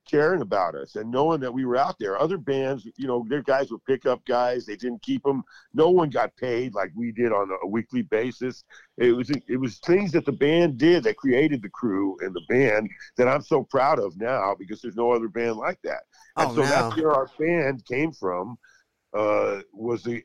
caring 0.04 0.42
about 0.42 0.74
us 0.74 0.96
and 0.96 1.10
knowing 1.10 1.40
that 1.40 1.52
we 1.52 1.64
were 1.64 1.76
out 1.76 1.96
there. 1.98 2.20
Other 2.20 2.38
bands, 2.38 2.86
you 2.96 3.06
know, 3.06 3.24
their 3.28 3.42
guys 3.42 3.70
were 3.70 3.78
pickup 3.78 4.24
guys. 4.26 4.66
They 4.66 4.76
didn't 4.76 5.02
keep 5.02 5.22
them. 5.22 5.42
No 5.72 5.90
one 5.90 6.10
got 6.10 6.36
paid 6.36 6.74
like 6.74 6.90
we 6.94 7.12
did 7.12 7.32
on 7.32 7.48
a 7.62 7.66
weekly 7.66 8.02
basis. 8.02 8.64
It 8.98 9.12
was 9.12 9.30
it 9.30 9.58
was 9.58 9.78
things 9.78 10.12
that 10.12 10.24
the 10.24 10.32
band 10.32 10.78
did 10.78 11.04
that 11.04 11.16
created 11.16 11.62
the 11.62 11.70
crew 11.70 12.16
and 12.20 12.34
the 12.34 12.42
band 12.48 12.90
that 13.16 13.28
I'm 13.28 13.42
so 13.42 13.64
proud 13.64 13.98
of 13.98 14.16
now 14.16 14.54
because 14.58 14.80
there's 14.80 14.96
no 14.96 15.12
other 15.12 15.28
band 15.28 15.56
like 15.56 15.78
that. 15.84 16.02
And 16.36 16.50
oh, 16.50 16.54
so 16.54 16.62
no. 16.62 16.68
that's 16.68 16.96
where 16.96 17.12
our 17.12 17.28
band 17.38 17.84
came 17.86 18.12
from. 18.12 18.56
Uh, 19.12 19.60
was 19.72 20.02
the 20.02 20.22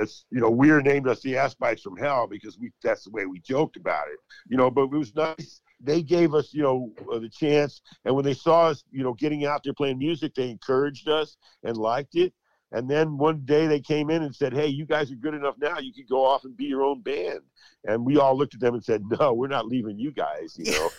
as 0.00 0.24
you 0.30 0.40
know, 0.40 0.50
we're 0.50 0.80
named 0.80 1.08
us 1.08 1.20
the 1.20 1.36
Ass 1.36 1.54
Bites 1.54 1.82
from 1.82 1.96
Hell 1.96 2.26
because 2.26 2.58
we 2.58 2.70
that's 2.82 3.04
the 3.04 3.10
way 3.10 3.26
we 3.26 3.40
joked 3.40 3.76
about 3.76 4.08
it. 4.08 4.18
You 4.48 4.56
know, 4.56 4.70
but 4.70 4.84
it 4.84 4.90
was 4.90 5.14
nice 5.14 5.60
they 5.80 6.02
gave 6.02 6.34
us, 6.34 6.52
you 6.52 6.62
know, 6.62 6.92
uh, 7.12 7.18
the 7.18 7.28
chance. 7.28 7.82
And 8.04 8.14
when 8.14 8.24
they 8.24 8.34
saw 8.34 8.66
us, 8.66 8.84
you 8.90 9.02
know, 9.02 9.14
getting 9.14 9.46
out 9.46 9.62
there 9.62 9.74
playing 9.74 9.98
music, 9.98 10.34
they 10.34 10.50
encouraged 10.50 11.08
us 11.08 11.36
and 11.62 11.76
liked 11.76 12.16
it. 12.16 12.32
And 12.70 12.88
then 12.88 13.16
one 13.16 13.42
day 13.44 13.66
they 13.66 13.80
came 13.80 14.10
in 14.10 14.22
and 14.22 14.34
said, 14.34 14.52
"Hey, 14.52 14.66
you 14.66 14.84
guys 14.84 15.10
are 15.10 15.16
good 15.16 15.32
enough 15.32 15.54
now. 15.58 15.78
You 15.78 15.92
can 15.92 16.04
go 16.08 16.22
off 16.24 16.44
and 16.44 16.54
be 16.54 16.66
your 16.66 16.82
own 16.82 17.00
band." 17.00 17.40
And 17.86 18.04
we 18.04 18.18
all 18.18 18.36
looked 18.36 18.54
at 18.54 18.60
them 18.60 18.74
and 18.74 18.84
said, 18.84 19.02
"No, 19.18 19.32
we're 19.32 19.48
not 19.48 19.66
leaving 19.66 19.98
you 19.98 20.10
guys." 20.10 20.54
You 20.58 20.72
know, 20.72 20.90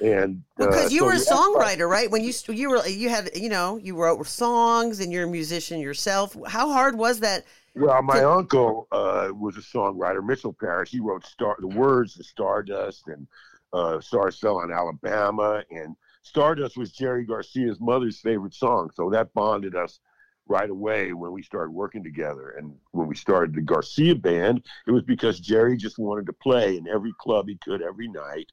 and 0.00 0.42
because 0.56 0.86
uh, 0.86 0.88
you 0.90 1.00
so 1.00 1.06
were 1.06 1.12
a 1.14 1.16
songwriter, 1.16 1.90
right? 1.90 2.08
When 2.08 2.22
you 2.22 2.32
you 2.48 2.70
were 2.70 2.86
you 2.86 3.08
had 3.08 3.30
you 3.34 3.48
know 3.48 3.76
you 3.76 3.96
wrote 3.96 4.24
songs 4.28 5.00
and 5.00 5.12
you're 5.12 5.24
a 5.24 5.28
musician 5.28 5.80
yourself. 5.80 6.36
How 6.46 6.70
hard 6.70 6.96
was 6.96 7.18
that? 7.20 7.44
Well, 7.74 8.00
my 8.02 8.20
to- 8.20 8.30
uncle 8.30 8.86
uh, 8.92 9.30
was 9.34 9.56
a 9.56 9.60
songwriter, 9.60 10.24
Mitchell 10.24 10.52
Parish. 10.52 10.90
He 10.90 11.00
wrote 11.00 11.26
star 11.26 11.56
the 11.58 11.66
words 11.66 12.14
to 12.14 12.22
Stardust 12.22 13.08
and 13.08 13.26
uh, 13.72 14.00
Stars 14.00 14.38
Fell 14.38 14.58
on 14.58 14.72
Alabama, 14.72 15.62
and 15.70 15.96
Stardust 16.22 16.76
was 16.76 16.92
Jerry 16.92 17.24
Garcia's 17.24 17.80
mother's 17.80 18.20
favorite 18.20 18.54
song. 18.54 18.90
So 18.94 19.10
that 19.10 19.32
bonded 19.34 19.76
us 19.76 20.00
right 20.48 20.70
away 20.70 21.12
when 21.12 21.32
we 21.32 21.42
started 21.42 21.70
working 21.70 22.02
together. 22.02 22.54
And 22.58 22.74
when 22.92 23.06
we 23.06 23.14
started 23.14 23.54
the 23.54 23.62
Garcia 23.62 24.14
band, 24.14 24.64
it 24.86 24.90
was 24.90 25.02
because 25.02 25.40
Jerry 25.40 25.76
just 25.76 25.98
wanted 25.98 26.26
to 26.26 26.32
play 26.32 26.76
in 26.76 26.88
every 26.88 27.12
club 27.20 27.48
he 27.48 27.58
could 27.62 27.82
every 27.82 28.08
night. 28.08 28.50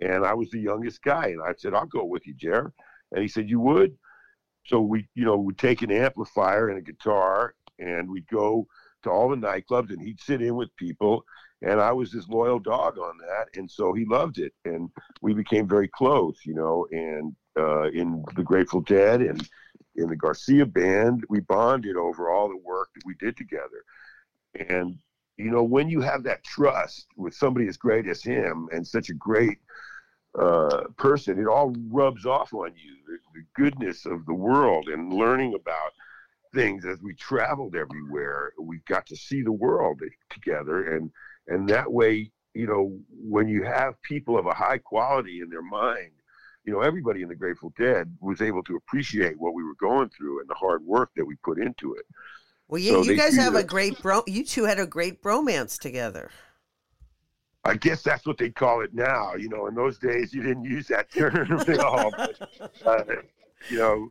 And 0.00 0.24
I 0.24 0.34
was 0.34 0.50
the 0.50 0.60
youngest 0.60 1.02
guy. 1.02 1.28
And 1.28 1.42
I 1.42 1.54
said, 1.56 1.74
I'll 1.74 1.86
go 1.86 2.04
with 2.04 2.26
you, 2.26 2.34
Jerry. 2.34 2.70
And 3.12 3.22
he 3.22 3.28
said, 3.28 3.48
You 3.48 3.60
would? 3.60 3.96
So 4.66 4.80
we, 4.80 5.08
you 5.14 5.24
know, 5.24 5.36
we'd 5.36 5.58
take 5.58 5.82
an 5.82 5.92
amplifier 5.92 6.68
and 6.68 6.78
a 6.78 6.82
guitar 6.82 7.54
and 7.78 8.10
we'd 8.10 8.26
go 8.26 8.66
to 9.04 9.10
all 9.10 9.28
the 9.28 9.36
nightclubs 9.36 9.90
and 9.90 10.02
he'd 10.02 10.20
sit 10.20 10.42
in 10.42 10.56
with 10.56 10.74
people 10.76 11.24
and 11.62 11.80
I 11.80 11.92
was 11.92 12.12
his 12.12 12.28
loyal 12.28 12.58
dog 12.58 12.98
on 12.98 13.18
that, 13.18 13.58
and 13.58 13.70
so 13.70 13.92
he 13.92 14.04
loved 14.04 14.38
it, 14.38 14.52
and 14.64 14.90
we 15.22 15.34
became 15.34 15.68
very 15.68 15.88
close, 15.88 16.38
you 16.44 16.54
know. 16.54 16.86
And 16.90 17.34
uh, 17.58 17.88
in 17.90 18.24
the 18.34 18.42
Grateful 18.42 18.82
Dead 18.82 19.22
and 19.22 19.48
in 19.96 20.08
the 20.08 20.16
Garcia 20.16 20.66
band, 20.66 21.24
we 21.30 21.40
bonded 21.40 21.96
over 21.96 22.30
all 22.30 22.48
the 22.48 22.56
work 22.56 22.88
that 22.94 23.06
we 23.06 23.14
did 23.18 23.36
together. 23.36 23.84
And 24.68 24.98
you 25.36 25.50
know, 25.50 25.62
when 25.62 25.88
you 25.88 26.00
have 26.00 26.22
that 26.24 26.44
trust 26.44 27.06
with 27.16 27.34
somebody 27.34 27.68
as 27.68 27.76
great 27.76 28.06
as 28.06 28.22
him 28.22 28.68
and 28.72 28.86
such 28.86 29.10
a 29.10 29.14
great 29.14 29.58
uh, 30.38 30.84
person, 30.96 31.38
it 31.38 31.46
all 31.46 31.74
rubs 31.90 32.26
off 32.26 32.52
on 32.54 32.72
you. 32.74 32.96
The, 33.06 33.40
the 33.40 33.46
goodness 33.54 34.06
of 34.06 34.24
the 34.26 34.34
world 34.34 34.88
and 34.88 35.12
learning 35.12 35.54
about 35.54 35.92
things 36.54 36.86
as 36.86 37.02
we 37.02 37.14
traveled 37.14 37.76
everywhere. 37.76 38.52
We 38.58 38.80
got 38.88 39.06
to 39.06 39.16
see 39.16 39.42
the 39.42 39.52
world 39.52 40.00
together 40.30 40.94
and 40.94 41.10
and 41.48 41.68
that 41.68 41.90
way 41.90 42.30
you 42.54 42.66
know 42.66 42.96
when 43.10 43.48
you 43.48 43.62
have 43.62 44.00
people 44.02 44.38
of 44.38 44.46
a 44.46 44.54
high 44.54 44.78
quality 44.78 45.40
in 45.40 45.48
their 45.50 45.62
mind 45.62 46.10
you 46.64 46.72
know 46.72 46.80
everybody 46.80 47.22
in 47.22 47.28
the 47.28 47.34
grateful 47.34 47.72
dead 47.78 48.14
was 48.20 48.40
able 48.40 48.62
to 48.62 48.76
appreciate 48.76 49.38
what 49.38 49.54
we 49.54 49.62
were 49.62 49.74
going 49.80 50.08
through 50.08 50.40
and 50.40 50.48
the 50.48 50.54
hard 50.54 50.84
work 50.84 51.10
that 51.16 51.24
we 51.24 51.36
put 51.44 51.58
into 51.58 51.94
it 51.94 52.06
well 52.68 52.80
you, 52.80 52.92
so 52.92 53.02
you 53.02 53.16
guys 53.16 53.36
have 53.36 53.54
that, 53.54 53.64
a 53.64 53.66
great 53.66 54.00
bro 54.02 54.22
you 54.26 54.44
two 54.44 54.64
had 54.64 54.78
a 54.78 54.86
great 54.86 55.22
bromance 55.22 55.78
together 55.78 56.30
I 57.64 57.74
guess 57.74 58.02
that's 58.02 58.24
what 58.24 58.38
they 58.38 58.50
call 58.50 58.82
it 58.82 58.94
now. 58.94 59.34
You 59.34 59.48
know, 59.48 59.66
in 59.66 59.74
those 59.74 59.98
days, 59.98 60.32
you 60.32 60.40
didn't 60.40 60.64
use 60.64 60.86
that 60.86 61.10
term 61.10 61.50
at 61.68 61.78
all. 61.80 62.12
But, 62.12 62.70
uh, 62.86 63.04
you 63.68 63.78
know, 63.78 64.08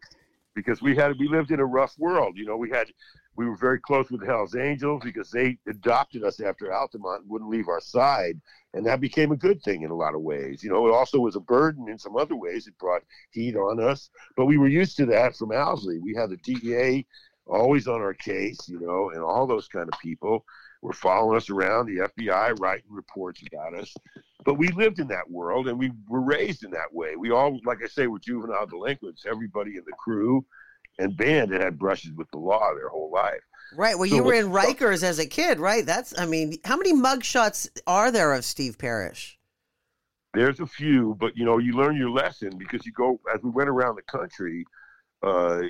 because 0.56 0.82
we 0.82 0.96
had 0.96 1.18
we 1.20 1.28
lived 1.28 1.52
in 1.52 1.60
a 1.60 1.66
rough 1.66 1.98
world. 1.98 2.38
You 2.38 2.46
know, 2.46 2.58
we 2.58 2.70
had 2.70 2.88
we 3.36 3.46
were 3.46 3.58
very 3.58 3.80
close 3.80 4.10
with 4.10 4.22
the 4.22 4.26
Hells 4.26 4.56
Angels 4.56 5.02
because 5.04 5.30
they 5.30 5.58
adopted 5.68 6.24
us 6.24 6.40
after 6.40 6.74
Altamont 6.74 7.22
and 7.22 7.30
wouldn't 7.30 7.50
leave 7.50 7.68
our 7.68 7.82
side. 7.82 8.40
And 8.74 8.86
that 8.86 9.02
became 9.02 9.32
a 9.32 9.38
good 9.38 9.62
thing 9.62 9.84
in 9.84 9.92
a 9.92 9.96
lot 9.96 10.16
of 10.16 10.22
ways. 10.22 10.64
You 10.64 10.70
know, 10.70 10.88
it 10.88 10.94
also 10.94 11.20
was 11.20 11.36
a 11.36 11.42
burden 11.42 11.90
in 11.90 11.98
some 11.98 12.16
other 12.16 12.36
ways. 12.36 12.68
It 12.68 12.78
brought 12.78 13.04
heat 13.32 13.56
on 13.56 13.82
us. 13.82 14.10
But 14.38 14.46
we 14.46 14.58
were 14.58 14.68
used 14.68 14.98
to 14.98 15.06
that 15.08 15.36
from 15.36 15.52
Owsley. 15.52 16.00
We 16.00 16.16
had 16.16 16.30
the 16.30 16.38
DEA 16.38 17.06
always 17.48 17.88
on 17.88 18.02
our 18.02 18.14
case, 18.14 18.58
you 18.68 18.80
know, 18.80 19.12
and 19.12 19.22
all 19.22 19.46
those 19.46 19.68
kind 19.68 19.88
of 19.92 20.00
people 20.00 20.46
were 20.82 20.94
following 20.94 21.38
us 21.38 21.50
around, 21.50 21.88
the 21.88 22.10
FBI 22.18 22.60
writing 22.60 22.86
reports 22.90 23.42
about 23.52 23.74
us. 23.80 23.94
But 24.46 24.56
we 24.56 24.70
lived 24.70 25.00
in 25.00 25.08
that 25.08 25.30
world 25.30 25.68
and 25.68 25.78
we 25.78 25.92
were 26.08 26.22
raised 26.22 26.64
in 26.64 26.72
that 26.72 26.94
way. 26.94 27.16
We 27.16 27.32
all, 27.32 27.60
like 27.66 27.80
I 27.84 27.88
say, 27.88 28.08
were 28.08 28.20
juvenile 28.20 28.68
delinquents. 28.68 29.26
Everybody 29.26 29.72
in 29.72 29.84
the 29.86 29.96
crew 29.98 30.46
and 31.00 31.16
band 31.18 31.52
had 31.52 31.62
had 31.62 31.80
brushes 31.80 32.14
with 32.14 32.30
the 32.32 32.38
law 32.38 32.74
their 32.74 32.90
whole 32.90 33.12
life. 33.12 33.42
Right. 33.76 33.98
Well, 33.98 34.10
So 34.10 34.16
you 34.16 34.24
were 34.24 34.34
in 34.34 34.48
Rikers 34.48 35.04
as 35.04 35.20
a 35.20 35.26
kid, 35.26 35.60
right? 35.60 35.86
That's, 35.86 36.18
I 36.18 36.26
mean, 36.26 36.58
how 36.64 36.78
many 36.78 36.94
mugshots 36.94 37.68
are 37.88 38.12
there 38.12 38.34
of 38.34 38.46
Steve 38.46 38.78
Parrish? 38.78 39.38
There's 40.34 40.60
a 40.60 40.68
few, 40.68 41.16
but 41.20 41.36
you 41.38 41.46
know, 41.46 41.58
you 41.58 41.74
learn 41.74 41.96
your 41.96 42.10
lesson 42.10 42.58
because 42.58 42.86
you 42.86 42.92
go 42.92 43.20
as 43.34 43.42
we 43.42 43.50
went 43.50 43.70
around 43.70 43.96
the 43.96 44.02
country. 44.04 44.66
Uh, 45.24 45.62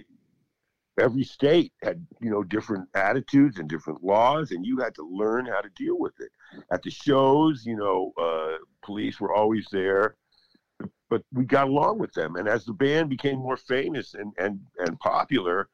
every 0.99 1.23
state 1.23 1.71
had 1.83 2.05
you 2.19 2.31
know 2.31 2.43
different 2.43 2.87
attitudes 2.95 3.59
and 3.59 3.69
different 3.69 4.03
laws, 4.03 4.51
and 4.51 4.65
you 4.65 4.79
had 4.79 4.95
to 4.95 5.03
learn 5.03 5.45
how 5.45 5.61
to 5.61 5.69
deal 5.75 5.99
with 5.99 6.13
it. 6.19 6.31
At 6.71 6.81
the 6.81 6.89
shows, 6.89 7.63
you 7.63 7.75
know, 7.75 8.11
uh, 8.17 8.57
police 8.83 9.19
were 9.19 9.33
always 9.35 9.67
there, 9.71 10.15
but 11.09 11.21
we 11.33 11.45
got 11.45 11.67
along 11.67 11.99
with 11.99 12.13
them. 12.13 12.35
And 12.35 12.47
as 12.47 12.65
the 12.65 12.73
band 12.73 13.09
became 13.09 13.37
more 13.37 13.57
famous 13.57 14.13
and 14.13 14.33
and 14.37 14.59
and 14.79 14.99
popular, 14.99 15.69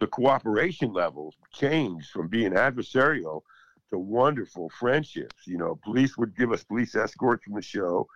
the 0.00 0.06
cooperation 0.06 0.92
levels 0.92 1.36
changed 1.52 2.10
from 2.10 2.28
being 2.28 2.52
adversarial 2.52 3.42
to 3.90 3.98
wonderful 3.98 4.70
friendships. 4.70 5.46
You 5.46 5.58
know, 5.58 5.78
police 5.84 6.16
would 6.16 6.36
give 6.36 6.52
us 6.52 6.64
police 6.64 6.94
escorts 6.94 7.44
from 7.44 7.54
the 7.54 7.62
show. 7.62 8.06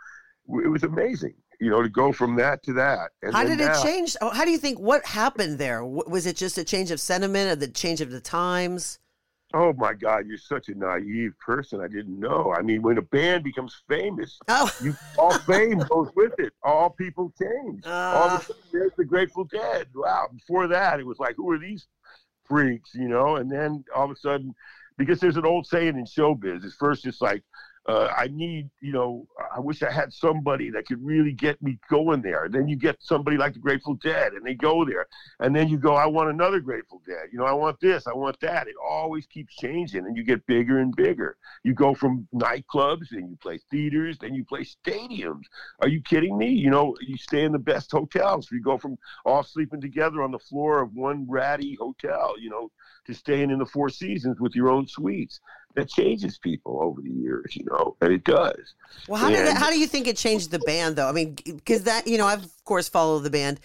It 0.48 0.68
was 0.68 0.82
amazing, 0.82 1.34
you 1.60 1.70
know, 1.70 1.82
to 1.82 1.88
go 1.90 2.10
from 2.10 2.34
that 2.36 2.62
to 2.64 2.72
that. 2.74 3.10
And 3.22 3.34
How 3.34 3.44
did 3.44 3.60
it 3.60 3.76
change? 3.82 4.16
oh, 4.22 4.30
How 4.30 4.44
do 4.46 4.50
you 4.50 4.56
think, 4.56 4.78
what 4.80 5.04
happened 5.04 5.58
there? 5.58 5.84
Was 5.84 6.24
it 6.26 6.36
just 6.36 6.56
a 6.56 6.64
change 6.64 6.90
of 6.90 7.00
sentiment 7.00 7.50
or 7.50 7.56
the 7.56 7.68
change 7.68 8.00
of 8.00 8.10
the 8.10 8.20
times? 8.20 8.98
Oh 9.54 9.72
my 9.72 9.94
God, 9.94 10.26
you're 10.26 10.36
such 10.36 10.68
a 10.68 10.74
naive 10.74 11.32
person. 11.38 11.80
I 11.80 11.88
didn't 11.88 12.20
know. 12.20 12.54
I 12.56 12.60
mean, 12.60 12.82
when 12.82 12.98
a 12.98 13.02
band 13.02 13.44
becomes 13.44 13.80
famous, 13.88 14.38
Oh, 14.48 14.70
you 14.82 14.94
all 15.18 15.38
fame 15.38 15.78
goes 15.90 16.10
with 16.14 16.32
it. 16.38 16.52
All 16.62 16.90
people 16.90 17.32
change. 17.40 17.84
all 17.86 18.30
Uh. 18.30 18.34
of 18.34 18.40
a 18.42 18.44
sudden, 18.44 18.62
there's 18.72 18.92
the 18.98 19.04
Grateful 19.06 19.44
Dead. 19.44 19.86
Wow. 19.94 20.28
Before 20.34 20.66
that, 20.68 21.00
it 21.00 21.06
was 21.06 21.18
like, 21.18 21.36
who 21.36 21.50
are 21.50 21.58
these 21.58 21.86
freaks? 22.44 22.90
You 22.94 23.08
know. 23.08 23.36
And 23.36 23.50
then 23.50 23.84
all 23.94 24.04
of 24.04 24.10
a 24.10 24.16
sudden, 24.16 24.54
because 24.98 25.18
there's 25.18 25.38
an 25.38 25.46
old 25.46 25.66
saying 25.66 25.96
in 25.96 26.04
showbiz. 26.04 26.64
At 26.66 26.72
first, 26.72 27.06
it's 27.06 27.22
like, 27.22 27.42
uh, 27.88 28.12
I 28.14 28.28
need, 28.28 28.68
you 28.82 28.92
know, 28.92 29.26
I 29.54 29.60
wish 29.60 29.82
I 29.82 29.90
had 29.90 30.12
somebody 30.12 30.70
that 30.70 30.86
could 30.86 31.02
really 31.02 31.32
get 31.32 31.60
me 31.62 31.78
going 31.88 32.20
there. 32.20 32.44
And 32.44 32.54
then 32.54 32.68
you 32.68 32.76
get 32.76 32.96
somebody 33.00 33.38
like 33.38 33.54
the 33.54 33.60
Grateful 33.60 33.94
Dead, 33.94 34.34
and 34.34 34.44
they 34.44 34.54
go 34.54 34.84
there, 34.84 35.06
and 35.40 35.56
then 35.56 35.68
you 35.68 35.78
go, 35.78 35.94
I 35.94 36.04
want 36.04 36.28
another 36.28 36.60
Grateful 36.60 37.00
Dead. 37.06 37.28
You 37.32 37.38
know, 37.38 37.46
I 37.46 37.52
want 37.52 37.80
this, 37.80 38.06
I 38.06 38.12
want 38.12 38.38
that. 38.40 38.68
It 38.68 38.74
always 38.86 39.26
keeps 39.26 39.56
changing, 39.56 40.04
and 40.04 40.16
you 40.16 40.22
get 40.22 40.46
bigger 40.46 40.80
and 40.80 40.94
bigger. 40.94 41.38
You 41.64 41.72
go 41.72 41.94
from 41.94 42.28
nightclubs, 42.34 43.10
and 43.12 43.30
you 43.30 43.38
play 43.40 43.58
theaters, 43.70 44.18
then 44.18 44.34
you 44.34 44.44
play 44.44 44.64
stadiums. 44.64 45.44
Are 45.80 45.88
you 45.88 46.02
kidding 46.02 46.36
me? 46.36 46.48
You 46.48 46.68
know, 46.68 46.94
you 47.00 47.16
stay 47.16 47.44
in 47.44 47.52
the 47.52 47.58
best 47.58 47.90
hotels. 47.90 48.50
You 48.52 48.60
go 48.60 48.76
from 48.76 48.98
all 49.24 49.42
sleeping 49.42 49.80
together 49.80 50.22
on 50.22 50.30
the 50.30 50.38
floor 50.38 50.82
of 50.82 50.92
one 50.94 51.26
ratty 51.26 51.74
hotel, 51.80 52.34
you 52.38 52.50
know, 52.50 52.70
to 53.08 53.14
staying 53.14 53.50
in 53.50 53.58
the 53.58 53.66
Four 53.66 53.88
Seasons 53.88 54.38
with 54.38 54.54
your 54.54 54.68
own 54.70 54.86
suites. 54.86 55.40
That 55.74 55.88
changes 55.88 56.38
people 56.38 56.80
over 56.82 57.00
the 57.00 57.10
years, 57.10 57.54
you 57.54 57.64
know, 57.70 57.96
and 58.00 58.12
it 58.12 58.24
does. 58.24 58.74
well, 59.06 59.20
how, 59.20 59.28
did 59.28 59.40
And- 59.40 59.48
it, 59.50 59.56
how 59.56 59.70
do 59.70 59.78
you 59.78 59.86
think 59.86 60.06
it 60.06 60.16
changed 60.16 60.50
the 60.50 60.58
band, 60.60 60.96
though? 60.96 61.08
I 61.08 61.12
mean, 61.12 61.36
because 61.44 61.84
that, 61.84 62.06
you 62.06 62.18
know, 62.18 62.26
I've, 62.26 62.42
of 62.44 62.64
course, 62.64 62.88
followed 62.88 63.20
the 63.20 63.30
band 63.30 63.60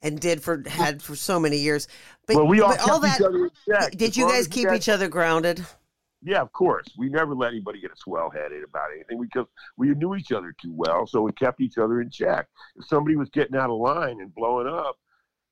and 0.00 0.18
did 0.18 0.42
for, 0.42 0.62
had 0.66 1.02
for 1.02 1.14
so 1.14 1.38
many 1.38 1.58
years. 1.58 1.86
But, 2.26 2.36
well, 2.36 2.46
we 2.46 2.60
all 2.60 2.70
but 2.70 2.78
kept 2.78 2.90
all 2.90 3.00
that, 3.00 3.20
each 3.20 3.26
other 3.26 3.44
in 3.44 3.50
check. 3.68 3.90
did 3.92 4.16
you 4.16 4.28
guys 4.28 4.46
keep 4.46 4.70
each 4.72 4.88
other 4.88 5.08
grounded? 5.08 5.64
Yeah, 6.22 6.40
of 6.40 6.52
course. 6.52 6.86
We 6.96 7.10
never 7.10 7.34
let 7.34 7.52
anybody 7.52 7.80
get 7.80 7.92
a 7.92 7.96
swell 7.96 8.30
headed 8.30 8.64
about 8.64 8.90
anything 8.94 9.20
because 9.20 9.46
we 9.76 9.88
knew 9.90 10.14
each 10.14 10.32
other 10.32 10.54
too 10.60 10.72
well, 10.72 11.06
so 11.06 11.20
we 11.20 11.32
kept 11.32 11.60
each 11.60 11.76
other 11.76 12.00
in 12.00 12.08
check. 12.10 12.46
If 12.76 12.86
somebody 12.86 13.16
was 13.16 13.28
getting 13.30 13.56
out 13.56 13.68
of 13.70 13.78
line 13.78 14.20
and 14.20 14.34
blowing 14.34 14.68
up, 14.68 14.96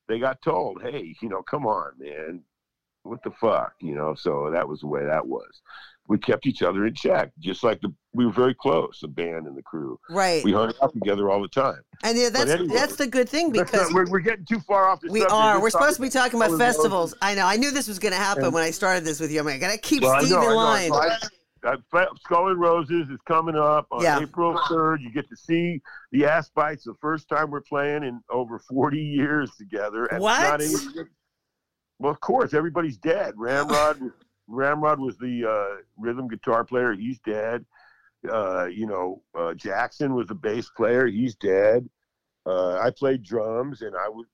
they 0.07 0.19
got 0.19 0.41
told, 0.41 0.81
"Hey, 0.81 1.15
you 1.21 1.29
know, 1.29 1.41
come 1.43 1.67
on, 1.67 1.91
man, 1.99 2.41
what 3.07 3.23
the 3.23 3.31
fuck," 3.31 3.73
you 3.81 3.95
know. 3.95 4.15
So 4.15 4.49
that 4.51 4.67
was 4.67 4.81
the 4.81 4.87
way 4.87 5.05
that 5.05 5.25
was. 5.27 5.61
We 6.09 6.17
kept 6.17 6.45
each 6.47 6.61
other 6.61 6.85
in 6.85 6.93
check, 6.95 7.31
just 7.39 7.63
like 7.65 7.81
the 7.81 7.93
we 8.13 8.25
were 8.25 8.31
very 8.31 8.53
close, 8.55 8.99
the 9.01 9.09
band 9.09 9.45
and 9.45 9.57
the 9.57 9.61
crew. 9.61 9.99
Right. 10.09 10.41
We 10.43 10.53
hung 10.53 10.71
out 10.81 10.93
together 10.93 11.29
all 11.29 11.41
the 11.41 11.49
time. 11.49 11.81
And 12.03 12.17
yeah, 12.17 12.29
that's 12.29 12.49
anyway, 12.49 12.73
that's 12.73 12.95
the 12.95 13.07
good 13.07 13.27
thing 13.27 13.51
because 13.51 13.89
not- 13.89 13.93
we're, 13.93 14.09
we're 14.09 14.19
getting 14.19 14.45
too 14.45 14.59
far 14.61 14.87
off 14.87 15.01
the 15.01 15.11
we 15.11 15.19
subject. 15.19 15.33
are. 15.33 15.53
Let's 15.55 15.63
We're 15.63 15.69
supposed 15.71 15.95
to 15.97 16.01
be 16.03 16.09
talking 16.09 16.39
about 16.39 16.45
Skull 16.45 16.53
and 16.53 16.61
Roses. 16.61 16.75
festivals. 16.77 17.13
I 17.21 17.35
know. 17.35 17.45
I 17.45 17.57
knew 17.57 17.71
this 17.71 17.87
was 17.89 17.99
going 17.99 18.13
to 18.13 18.17
happen 18.19 18.45
And- 18.45 18.53
when 18.53 18.63
I 18.63 18.71
started 18.71 19.03
this 19.03 19.19
with 19.19 19.31
you. 19.31 19.39
I'm 19.41 19.45
like, 19.45 19.55
I 19.55 19.59
got 19.59 19.71
to 19.73 19.77
keep 19.79 20.01
Well, 20.03 20.19
Steve 20.21 20.31
know, 20.31 20.49
in 20.49 20.55
line. 20.55 20.91
I- 20.93 21.17
I- 21.65 22.07
Skull 22.23 22.47
and 22.51 22.59
Roses 22.59 23.09
is 23.09 23.19
coming 23.27 23.55
up 23.57 23.87
on 23.91 24.01
Yeah. 24.01 24.21
April 24.21 24.57
3rd. 24.69 25.01
You 25.01 25.11
get 25.11 25.27
to 25.27 25.35
see 25.35 25.81
the 26.13 26.25
Ass 26.25 26.49
Bites 26.55 26.85
the 26.85 26.93
first 27.01 27.27
time 27.27 27.51
we're 27.51 27.59
playing 27.61 28.03
in 28.03 28.21
over 28.29 28.59
40 28.59 28.97
years 29.01 29.51
together. 29.57 30.05
And 30.05 30.17
it's 30.17 30.23
What? 30.23 30.41
not 30.41 30.61
any- 30.61 31.09
well, 31.99 32.11
of 32.11 32.19
course, 32.19 32.53
everybody's 32.53 32.97
dead. 32.97 33.33
Ramrod, 33.37 33.99
Ramrod 34.47 34.99
was 34.99 35.17
the 35.17 35.45
uh, 35.45 35.81
rhythm 35.97 36.27
guitar 36.27 36.63
player. 36.63 36.93
He's 36.93 37.19
dead. 37.19 37.65
Uh, 38.29 38.65
you 38.65 38.87
know, 38.87 39.21
uh, 39.37 39.53
Jackson 39.53 40.13
was 40.13 40.27
the 40.27 40.35
bass 40.35 40.69
player. 40.75 41.07
He's 41.07 41.35
dead. 41.35 41.87
Uh, 42.45 42.79
I 42.79 42.91
played 42.91 43.23
drums, 43.23 43.81
and 43.81 43.95
I 43.95 44.07
was, 44.09 44.25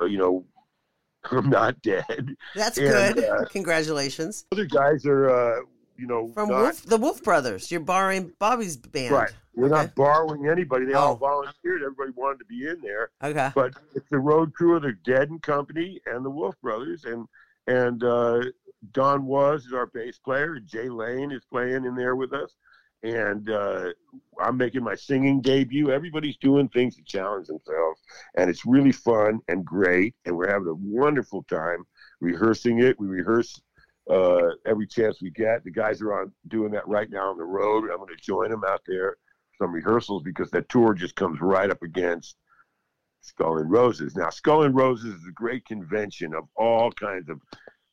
uh, 0.00 0.06
you 0.06 0.18
know, 0.18 0.44
I'm 1.30 1.50
not 1.50 1.80
dead. 1.82 2.34
That's 2.54 2.78
and, 2.78 3.14
good. 3.16 3.24
uh, 3.24 3.44
Congratulations. 3.50 4.46
Other 4.52 4.64
guys 4.64 5.04
are, 5.04 5.28
uh, 5.28 5.60
you 5.96 6.06
know, 6.06 6.28
From 6.28 6.48
not- 6.48 6.60
Wolf, 6.62 6.82
the 6.82 6.96
Wolf 6.96 7.22
Brothers. 7.22 7.70
You're 7.70 7.80
borrowing 7.80 8.32
Bobby's 8.38 8.76
band. 8.76 9.12
Right. 9.12 9.32
We're 9.58 9.66
Okay. 9.66 9.74
not 9.86 9.94
borrowing 9.96 10.46
anybody. 10.46 10.84
They 10.86 10.92
all 10.92 11.14
Oh. 11.14 11.16
volunteered. 11.16 11.82
Everybody 11.82 12.12
wanted 12.12 12.38
to 12.38 12.44
be 12.44 12.68
in 12.68 12.80
there. 12.80 13.10
Okay. 13.20 13.50
But 13.56 13.74
it's 13.96 14.08
the 14.08 14.20
road 14.20 14.54
crew 14.54 14.76
of 14.76 14.82
the 14.82 14.92
Dead 14.92 15.30
and 15.30 15.42
Company 15.42 16.00
and 16.06 16.24
the 16.24 16.30
Wolf 16.30 16.54
Brothers. 16.62 17.04
And 17.04 17.26
and 17.66 18.02
uh, 18.04 18.44
Don 18.92 19.26
Was 19.26 19.66
is 19.66 19.72
our 19.72 19.86
bass 19.86 20.16
player. 20.18 20.60
Jay 20.60 20.88
Lane 20.88 21.32
is 21.32 21.44
playing 21.44 21.84
in 21.84 21.96
there 21.96 22.14
with 22.14 22.32
us. 22.32 22.54
And 23.02 23.50
uh, 23.50 23.92
I'm 24.40 24.56
making 24.56 24.84
my 24.84 24.94
singing 24.94 25.40
debut. 25.40 25.90
Everybody's 25.90 26.36
doing 26.36 26.68
things 26.68 26.94
to 26.96 27.02
challenge 27.02 27.48
themselves. 27.48 28.00
And 28.36 28.48
it's 28.48 28.64
really 28.64 28.92
fun 28.92 29.40
and 29.48 29.64
great. 29.64 30.14
And 30.24 30.36
we're 30.36 30.50
having 30.50 30.68
a 30.68 30.74
wonderful 30.74 31.42
time 31.44 31.84
rehearsing 32.20 32.78
it. 32.78 32.98
We 32.98 33.08
rehearse 33.08 33.60
uh, 34.08 34.50
every 34.66 34.86
chance 34.86 35.20
we 35.20 35.30
get. 35.30 35.64
The 35.64 35.70
guys 35.72 36.00
are 36.00 36.18
on 36.22 36.32
doing 36.46 36.70
that 36.72 36.86
right 36.88 37.10
now 37.10 37.30
on 37.30 37.38
the 37.38 37.44
road. 37.44 37.90
I'm 37.90 37.98
going 37.98 38.08
to 38.16 38.22
join 38.22 38.50
them 38.50 38.62
out 38.66 38.82
there 38.86 39.16
some 39.58 39.72
rehearsals 39.72 40.22
because 40.22 40.50
that 40.52 40.68
tour 40.68 40.94
just 40.94 41.16
comes 41.16 41.40
right 41.40 41.70
up 41.70 41.82
against 41.82 42.36
Skull 43.20 43.58
and 43.58 43.70
Roses. 43.70 44.16
Now, 44.16 44.30
Skull 44.30 44.62
and 44.62 44.74
Roses 44.74 45.14
is 45.14 45.26
a 45.28 45.32
great 45.32 45.64
convention 45.66 46.34
of 46.34 46.44
all 46.56 46.90
kinds 46.92 47.28
of 47.28 47.40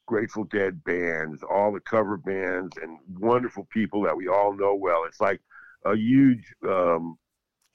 Grateful 0.07 0.43
Dead 0.45 0.83
bands, 0.83 1.41
all 1.49 1.73
the 1.73 1.79
cover 1.79 2.17
bands, 2.17 2.77
and 2.81 2.99
wonderful 3.17 3.67
people 3.71 4.03
that 4.03 4.15
we 4.15 4.27
all 4.27 4.53
know 4.55 4.75
well. 4.75 5.03
It's 5.07 5.19
like 5.19 5.41
a 5.83 5.95
huge 5.95 6.43
um, 6.67 7.17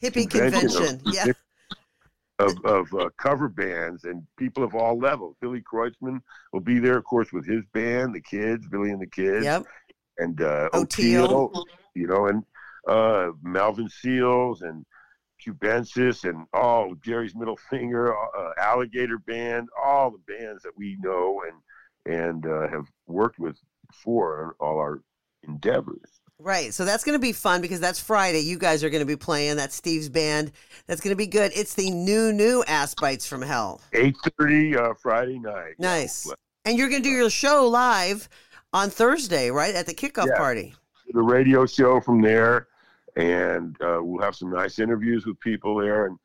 Hippie 0.02 0.30
convention 0.30 0.94
of- 0.94 1.02
Yeah. 1.12 1.26
of, 2.38 2.56
of 2.64 2.94
uh, 2.94 3.10
cover 3.18 3.48
bands 3.48 4.04
and 4.04 4.22
people 4.38 4.62
of 4.62 4.76
all 4.76 4.96
levels. 4.96 5.34
Billy 5.40 5.60
Kreutzmann 5.60 6.20
will 6.52 6.60
be 6.60 6.78
there, 6.78 6.96
of 6.96 7.04
course, 7.04 7.32
with 7.32 7.46
his 7.46 7.64
band, 7.74 8.14
the 8.14 8.20
Kids, 8.22 8.66
Billy 8.68 8.90
and 8.92 9.02
the 9.02 9.06
Kids, 9.08 9.44
Yep. 9.44 9.64
and 10.18 10.40
uh, 10.40 10.68
Oteil. 10.72 11.26
Oteil, 11.28 11.64
you 11.96 12.06
know, 12.06 12.26
and 12.28 12.44
uh, 12.86 13.28
Melvin 13.42 13.88
Seals 13.88 14.62
and 14.62 14.84
Cubensis 15.46 16.28
and 16.28 16.46
all 16.52 16.94
Jerry's 17.04 17.34
Middle 17.34 17.56
Finger, 17.56 18.14
uh, 18.14 18.52
Alligator 18.58 19.18
Band, 19.18 19.68
all 19.82 20.10
the 20.10 20.32
bands 20.32 20.62
that 20.62 20.72
we 20.76 20.96
know 21.00 21.42
and 21.46 22.14
and 22.16 22.46
uh, 22.46 22.68
have 22.68 22.86
worked 23.06 23.38
with 23.38 23.58
before 23.90 24.44
on 24.46 24.52
all 24.60 24.78
our 24.78 25.02
endeavors. 25.46 26.20
Right. 26.38 26.72
So 26.72 26.86
that's 26.86 27.04
going 27.04 27.14
to 27.14 27.20
be 27.20 27.32
fun 27.32 27.60
because 27.60 27.80
that's 27.80 28.00
Friday. 28.00 28.40
You 28.40 28.58
guys 28.58 28.82
are 28.82 28.88
going 28.88 29.02
to 29.02 29.06
be 29.06 29.16
playing. 29.16 29.56
That's 29.56 29.74
Steve's 29.74 30.08
band. 30.08 30.52
That's 30.86 31.02
going 31.02 31.12
to 31.12 31.16
be 31.16 31.26
good. 31.26 31.52
It's 31.54 31.74
the 31.74 31.90
new, 31.90 32.32
new 32.32 32.64
Ass 32.66 32.94
Bites 32.94 33.26
from 33.26 33.42
Hell. 33.42 33.82
Eight 33.92 34.16
thirty 34.38 34.74
uh, 34.74 34.94
Friday 35.02 35.38
night. 35.38 35.74
Nice. 35.78 36.30
And 36.64 36.78
you're 36.78 36.88
going 36.88 37.02
to 37.02 37.08
do 37.08 37.14
your 37.14 37.28
show 37.30 37.66
live 37.68 38.28
on 38.72 38.88
Thursday, 38.88 39.50
right? 39.50 39.74
At 39.74 39.84
the 39.86 39.94
kickoff 39.94 40.26
Yeah. 40.28 40.36
party. 40.38 40.74
the 41.12 41.20
radio 41.20 41.66
show 41.66 42.00
from 42.00 42.22
there, 42.22 42.68
and 43.16 43.76
uh, 43.82 43.98
we'll 44.00 44.22
have 44.22 44.36
some 44.36 44.50
nice 44.50 44.78
interviews 44.78 45.26
with 45.26 45.38
people 45.40 45.76
there. 45.76 46.06
And 46.06 46.18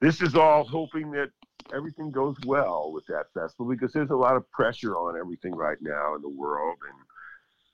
this 0.00 0.20
is 0.20 0.34
all 0.34 0.64
hoping 0.64 1.10
that 1.12 1.30
everything 1.74 2.10
goes 2.10 2.36
well 2.46 2.90
with 2.92 3.06
that 3.06 3.26
festival 3.34 3.66
because 3.66 3.92
there's 3.92 4.10
a 4.10 4.16
lot 4.16 4.36
of 4.36 4.50
pressure 4.50 4.96
on 4.96 5.18
everything 5.18 5.54
right 5.54 5.78
now 5.80 6.14
in 6.14 6.22
the 6.22 6.28
world, 6.28 6.76
and 6.88 6.98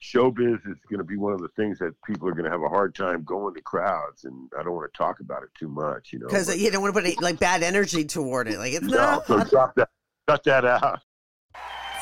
showbiz 0.02 0.56
is 0.68 0.78
going 0.90 0.98
to 0.98 1.04
be 1.04 1.16
one 1.16 1.32
of 1.32 1.40
the 1.40 1.48
things 1.56 1.78
that 1.78 1.94
people 2.06 2.28
are 2.28 2.32
going 2.32 2.44
to 2.44 2.50
have 2.50 2.62
a 2.62 2.68
hard 2.68 2.94
time 2.94 3.22
going 3.24 3.54
to 3.54 3.60
crowds. 3.62 4.24
And 4.24 4.50
I 4.58 4.62
don't 4.62 4.74
want 4.74 4.92
to 4.92 4.96
talk 4.96 5.20
about 5.20 5.42
it 5.42 5.48
too 5.58 5.68
much, 5.68 6.12
you 6.12 6.18
know. 6.18 6.26
Because 6.26 6.54
you 6.56 6.70
don't 6.70 6.82
want 6.82 6.94
to 6.94 7.00
put 7.00 7.06
any, 7.06 7.16
like 7.20 7.38
bad 7.38 7.62
energy 7.62 8.04
toward 8.04 8.48
it. 8.48 8.58
Like 8.58 8.72
it's 8.72 8.84
no, 8.84 8.96
not. 8.96 9.26
so 9.26 9.44
drop 9.44 9.74
that, 9.76 9.88
cut 10.28 10.44
that 10.44 10.64
out. 10.64 11.00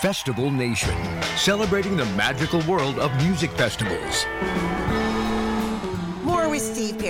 Festival 0.01 0.51
Nation, 0.51 0.95
celebrating 1.37 1.97
the 1.97 2.05
magical 2.07 2.61
world 2.63 2.99
of 2.99 3.15
music 3.25 3.51
festivals. 3.53 4.27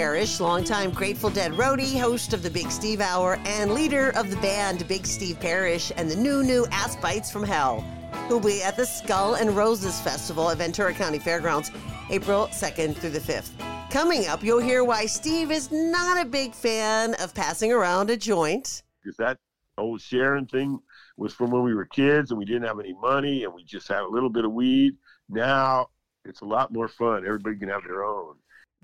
Parrish, 0.04 0.38
longtime 0.38 0.90
Grateful 0.90 1.30
Dead 1.30 1.52
roadie, 1.52 1.98
host 1.98 2.34
of 2.34 2.42
the 2.42 2.50
Big 2.50 2.70
Steve 2.70 3.00
Hour, 3.00 3.40
and 3.46 3.72
leader 3.72 4.10
of 4.10 4.28
the 4.30 4.36
band 4.36 4.86
Big 4.86 5.06
Steve 5.06 5.40
Parrish 5.40 5.90
and 5.96 6.10
the 6.10 6.14
new, 6.14 6.42
new 6.42 6.66
Ass 6.72 6.94
Bites 6.96 7.30
from 7.30 7.42
Hell. 7.42 7.80
who'll 8.28 8.38
be 8.38 8.62
at 8.62 8.76
the 8.76 8.84
Skull 8.84 9.36
and 9.36 9.56
Roses 9.56 9.98
Festival 10.02 10.50
at 10.50 10.58
Ventura 10.58 10.92
County 10.92 11.18
Fairgrounds 11.18 11.70
April 12.10 12.48
2nd 12.48 12.96
through 12.96 13.10
the 13.10 13.18
5th. 13.18 13.52
Coming 13.90 14.26
up, 14.26 14.42
you'll 14.42 14.60
hear 14.60 14.84
why 14.84 15.06
Steve 15.06 15.50
is 15.50 15.72
not 15.72 16.20
a 16.20 16.28
big 16.28 16.52
fan 16.52 17.14
of 17.14 17.34
passing 17.34 17.72
around 17.72 18.10
a 18.10 18.16
joint. 18.18 18.82
Because 19.02 19.16
that 19.16 19.38
old 19.78 20.02
sharing 20.02 20.44
thing 20.44 20.80
was 21.16 21.32
from 21.32 21.50
when 21.50 21.62
we 21.62 21.72
were 21.72 21.86
kids 21.86 22.30
and 22.30 22.38
we 22.38 22.44
didn't 22.44 22.64
have 22.64 22.78
any 22.78 22.92
money 22.92 23.44
and 23.44 23.54
we 23.54 23.64
just 23.64 23.88
had 23.88 24.02
a 24.02 24.08
little 24.08 24.28
bit 24.28 24.44
of 24.44 24.52
weed. 24.52 24.98
Now 25.30 25.88
it's 26.26 26.42
a 26.42 26.46
lot 26.46 26.74
more 26.74 26.88
fun. 26.88 27.24
Everybody 27.24 27.56
can 27.56 27.70
have 27.70 27.84
their 27.84 28.04
own. 28.04 28.34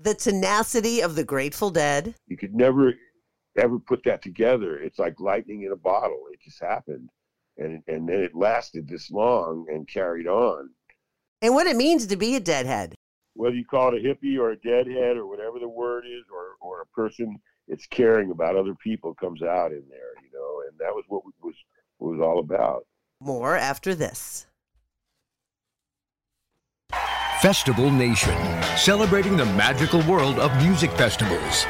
The 0.01 0.15
tenacity 0.15 1.01
of 1.01 1.15
the 1.15 1.23
Grateful 1.23 1.69
Dead. 1.69 2.15
You 2.27 2.37
could 2.37 2.55
never 2.55 2.93
ever 3.57 3.79
put 3.79 4.03
that 4.05 4.21
together. 4.21 4.77
It's 4.77 4.97
like 4.97 5.19
lightning 5.19 5.63
in 5.63 5.71
a 5.71 5.77
bottle. 5.77 6.23
It 6.31 6.41
just 6.41 6.61
happened. 6.61 7.09
And 7.57 7.83
and 7.87 8.07
then 8.07 8.21
it 8.21 8.35
lasted 8.35 8.87
this 8.87 9.11
long 9.11 9.67
and 9.69 9.87
carried 9.87 10.27
on. 10.27 10.69
And 11.41 11.53
what 11.53 11.67
it 11.67 11.75
means 11.75 12.07
to 12.07 12.15
be 12.15 12.35
a 12.35 12.39
deadhead. 12.39 12.95
Whether 13.33 13.55
you 13.55 13.65
call 13.65 13.93
it 13.93 14.03
a 14.03 14.07
hippie 14.07 14.37
or 14.37 14.51
a 14.51 14.57
deadhead 14.57 15.17
or 15.17 15.27
whatever 15.27 15.57
the 15.59 15.69
word 15.69 16.05
is, 16.05 16.23
or, 16.33 16.55
or 16.59 16.81
a 16.81 16.85
person 16.87 17.39
it's 17.67 17.87
caring 17.87 18.31
about 18.31 18.55
other 18.55 18.75
people 18.75 19.13
comes 19.13 19.41
out 19.41 19.71
in 19.71 19.83
there, 19.89 20.11
you 20.23 20.29
know, 20.33 20.63
and 20.67 20.77
that 20.79 20.93
was 20.93 21.05
what 21.07 21.23
was 21.41 21.55
what 21.97 22.11
was 22.11 22.21
all 22.21 22.39
about. 22.39 22.85
More 23.21 23.55
after 23.55 23.95
this. 23.95 24.47
Festival 27.41 27.89
Nation, 27.89 28.37
celebrating 28.77 29.35
the 29.35 29.45
magical 29.45 29.99
world 30.03 30.37
of 30.37 30.55
music 30.57 30.91
festivals. 30.91 31.65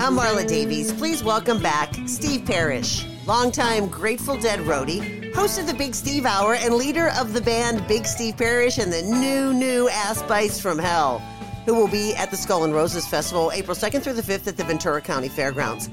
I'm 0.00 0.16
Marla 0.16 0.44
Davies. 0.44 0.92
Please 0.92 1.22
welcome 1.22 1.62
back 1.62 1.94
Steve 2.06 2.44
Parrish, 2.44 3.06
longtime 3.24 3.86
Grateful 3.86 4.36
Dead 4.36 4.58
roadie, 4.58 5.32
host 5.32 5.60
of 5.60 5.68
the 5.68 5.74
Big 5.74 5.94
Steve 5.94 6.26
Hour, 6.26 6.54
and 6.56 6.74
leader 6.74 7.10
of 7.16 7.32
the 7.34 7.40
band 7.40 7.86
Big 7.86 8.04
Steve 8.04 8.36
Parrish 8.36 8.78
and 8.78 8.92
the 8.92 9.02
new, 9.02 9.54
new 9.54 9.88
Ass 9.90 10.20
Bites 10.24 10.58
from 10.58 10.76
Hell, 10.76 11.20
who 11.66 11.74
will 11.76 11.86
be 11.86 12.16
at 12.16 12.32
the 12.32 12.36
Skull 12.36 12.64
and 12.64 12.74
Roses 12.74 13.06
Festival 13.06 13.52
April 13.54 13.76
2nd 13.76 14.02
through 14.02 14.14
the 14.14 14.22
5th 14.22 14.48
at 14.48 14.56
the 14.56 14.64
Ventura 14.64 15.00
County 15.00 15.28
Fairgrounds. 15.28 15.88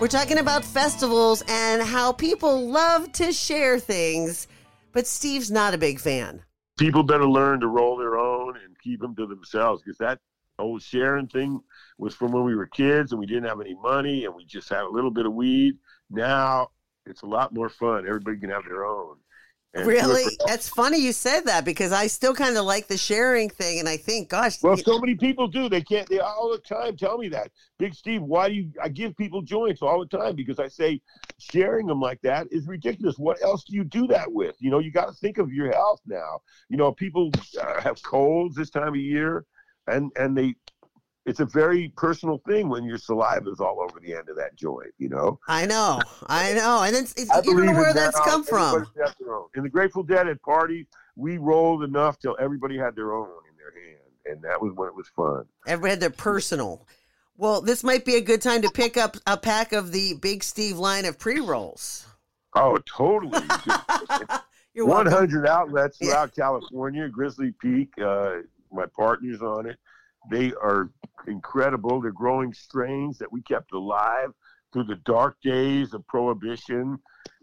We're 0.00 0.08
talking 0.08 0.38
about 0.38 0.64
festivals 0.64 1.44
and 1.46 1.82
how 1.82 2.12
people 2.12 2.70
love 2.70 3.12
to 3.12 3.34
share 3.34 3.78
things, 3.78 4.48
but 4.92 5.06
Steve's 5.06 5.50
not 5.50 5.74
a 5.74 5.78
big 5.78 6.00
fan. 6.00 6.42
People 6.76 7.02
better 7.02 7.26
learn 7.26 7.60
to 7.60 7.68
roll 7.68 7.96
their 7.96 8.18
own 8.18 8.56
and 8.56 8.78
keep 8.80 9.00
them 9.00 9.14
to 9.16 9.26
themselves 9.26 9.82
because 9.82 9.98
that 9.98 10.18
old 10.58 10.82
sharing 10.82 11.26
thing 11.28 11.60
was 11.98 12.14
from 12.14 12.32
when 12.32 12.44
we 12.44 12.54
were 12.54 12.66
kids 12.66 13.12
and 13.12 13.20
we 13.20 13.26
didn't 13.26 13.48
have 13.48 13.60
any 13.60 13.74
money 13.74 14.24
and 14.24 14.34
we 14.34 14.44
just 14.44 14.68
had 14.68 14.82
a 14.82 14.88
little 14.88 15.10
bit 15.10 15.26
of 15.26 15.34
weed. 15.34 15.76
Now 16.10 16.68
it's 17.06 17.22
a 17.22 17.26
lot 17.26 17.54
more 17.54 17.68
fun. 17.68 18.06
Everybody 18.06 18.38
can 18.38 18.50
have 18.50 18.64
their 18.64 18.84
own. 18.84 19.16
And 19.74 19.86
really? 19.86 20.24
That's 20.46 20.68
funny 20.68 20.98
you 20.98 21.12
said 21.12 21.42
that 21.46 21.64
because 21.64 21.90
I 21.90 22.06
still 22.06 22.34
kind 22.34 22.56
of 22.56 22.64
like 22.64 22.86
the 22.86 22.96
sharing 22.96 23.50
thing. 23.50 23.80
And 23.80 23.88
I 23.88 23.96
think, 23.96 24.28
gosh. 24.28 24.62
Well, 24.62 24.76
so 24.76 25.00
many 25.00 25.16
people 25.16 25.48
do. 25.48 25.68
They 25.68 25.82
can't, 25.82 26.08
they 26.08 26.20
all 26.20 26.50
the 26.52 26.58
time 26.58 26.96
tell 26.96 27.18
me 27.18 27.28
that. 27.30 27.50
Big 27.78 27.92
Steve, 27.94 28.22
why 28.22 28.48
do 28.48 28.54
you, 28.54 28.70
I 28.80 28.88
give 28.88 29.16
people 29.16 29.42
joints 29.42 29.82
all 29.82 29.98
the 29.98 30.16
time 30.16 30.36
because 30.36 30.60
I 30.60 30.68
say 30.68 31.00
sharing 31.38 31.86
them 31.86 32.00
like 32.00 32.20
that 32.22 32.46
is 32.52 32.68
ridiculous. 32.68 33.18
What 33.18 33.42
else 33.42 33.64
do 33.64 33.74
you 33.74 33.82
do 33.82 34.06
that 34.08 34.32
with? 34.32 34.54
You 34.60 34.70
know, 34.70 34.78
you 34.78 34.92
got 34.92 35.06
to 35.06 35.14
think 35.14 35.38
of 35.38 35.52
your 35.52 35.72
health 35.72 36.00
now. 36.06 36.40
You 36.68 36.76
know, 36.76 36.92
people 36.92 37.32
uh, 37.60 37.80
have 37.80 38.00
colds 38.02 38.54
this 38.54 38.70
time 38.70 38.88
of 38.88 38.96
year 38.96 39.44
and, 39.88 40.12
and 40.16 40.38
they, 40.38 40.54
it's 41.26 41.40
a 41.40 41.46
very 41.46 41.88
personal 41.96 42.38
thing 42.46 42.68
when 42.68 42.84
your 42.84 42.98
saliva 42.98 43.50
is 43.50 43.60
all 43.60 43.80
over 43.80 43.98
the 44.00 44.14
end 44.14 44.28
of 44.28 44.36
that 44.36 44.56
joint, 44.56 44.92
you 44.98 45.08
know? 45.08 45.38
I 45.48 45.64
know, 45.66 46.00
I 46.26 46.52
know. 46.52 46.82
And 46.82 46.94
it's, 46.94 47.12
it's 47.12 47.34
you 47.46 47.56
don't 47.56 47.66
know 47.66 47.72
where 47.72 47.94
that's 47.94 48.18
that. 48.18 48.26
come 48.26 48.44
from. 48.44 48.86
In 49.54 49.62
the 49.62 49.68
Grateful 49.68 50.02
Dead 50.02 50.28
at 50.28 50.40
parties, 50.42 50.86
we 51.16 51.38
rolled 51.38 51.82
enough 51.82 52.18
till 52.18 52.36
everybody 52.38 52.76
had 52.76 52.94
their 52.94 53.14
own 53.14 53.28
in 53.50 53.56
their 53.56 53.72
hand. 53.84 54.00
And 54.26 54.42
that 54.42 54.60
was 54.60 54.72
when 54.74 54.88
it 54.88 54.94
was 54.94 55.08
fun. 55.08 55.46
Everybody 55.66 55.90
had 55.90 56.00
their 56.00 56.10
personal. 56.10 56.86
Well, 57.36 57.60
this 57.60 57.82
might 57.82 58.04
be 58.04 58.16
a 58.16 58.20
good 58.20 58.42
time 58.42 58.62
to 58.62 58.70
pick 58.70 58.96
up 58.96 59.16
a 59.26 59.36
pack 59.36 59.72
of 59.72 59.92
the 59.92 60.14
Big 60.14 60.44
Steve 60.44 60.78
line 60.78 61.04
of 61.04 61.18
pre 61.18 61.40
rolls. 61.40 62.06
Oh, 62.54 62.78
totally. 62.86 63.40
You're 64.74 64.86
100 64.86 65.46
outlets 65.46 65.98
throughout 65.98 66.30
yeah. 66.36 66.44
California, 66.44 67.08
Grizzly 67.08 67.52
Peak, 67.60 67.90
uh, 68.04 68.38
my 68.72 68.86
partner's 68.86 69.40
on 69.40 69.66
it. 69.66 69.78
They 70.30 70.52
are 70.54 70.90
incredible. 71.26 72.00
They're 72.00 72.12
growing 72.12 72.52
strains 72.52 73.18
that 73.18 73.32
we 73.32 73.42
kept 73.42 73.72
alive 73.72 74.30
through 74.72 74.84
the 74.84 74.96
dark 75.04 75.36
days 75.42 75.94
of 75.94 76.06
prohibition, 76.06 76.98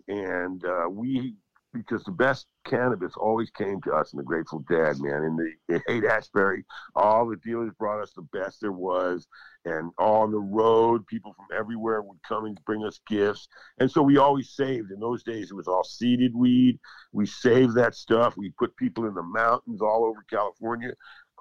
and 0.08 0.64
uh, 0.66 0.90
we 0.90 1.36
because 1.74 2.04
the 2.04 2.12
best 2.12 2.48
cannabis 2.66 3.14
always 3.16 3.50
came 3.52 3.82
to 3.82 3.94
us 3.94 4.12
in 4.12 4.18
the 4.18 4.24
Grateful 4.24 4.60
Dead, 4.70 5.00
man. 5.00 5.24
In 5.24 5.38
the 5.38 5.76
in 5.76 5.82
Haight 5.88 6.04
Ashbury, 6.04 6.66
all 6.96 7.28
the 7.28 7.38
dealers 7.38 7.72
brought 7.80 8.02
us 8.02 8.12
the 8.14 8.28
best 8.34 8.60
there 8.62 8.74
was, 8.74 9.28
and 9.64 9.92
on 9.98 10.32
the 10.32 10.40
road, 10.40 11.08
people 11.08 11.34
from 11.34 11.58
everywhere 11.58 12.02
would 12.02 12.20
come 12.28 12.46
and 12.46 12.60
bring 12.66 12.84
us 12.84 13.00
gifts, 13.08 13.48
and 13.80 13.90
so 13.90 14.02
we 14.02 14.18
always 14.18 14.50
saved. 14.50 14.92
In 14.92 15.00
those 15.00 15.24
days, 15.24 15.52
it 15.52 15.56
was 15.56 15.68
all 15.68 15.84
seeded 15.84 16.36
weed. 16.36 16.78
We 17.14 17.26
saved 17.26 17.76
that 17.76 17.96
stuff. 17.96 18.36
We 18.36 18.52
put 18.60 18.76
people 18.76 19.06
in 19.08 19.14
the 19.14 19.24
mountains 19.24 19.82
all 19.82 20.04
over 20.06 20.26
California 20.30 20.92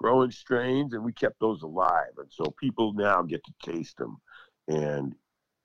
growing 0.00 0.30
strains, 0.30 0.92
and 0.92 1.04
we 1.04 1.12
kept 1.12 1.38
those 1.40 1.62
alive. 1.62 2.12
And 2.18 2.28
so 2.30 2.54
people 2.58 2.92
now 2.94 3.22
get 3.22 3.42
to 3.44 3.72
taste 3.72 3.96
them, 3.98 4.16
and 4.68 5.14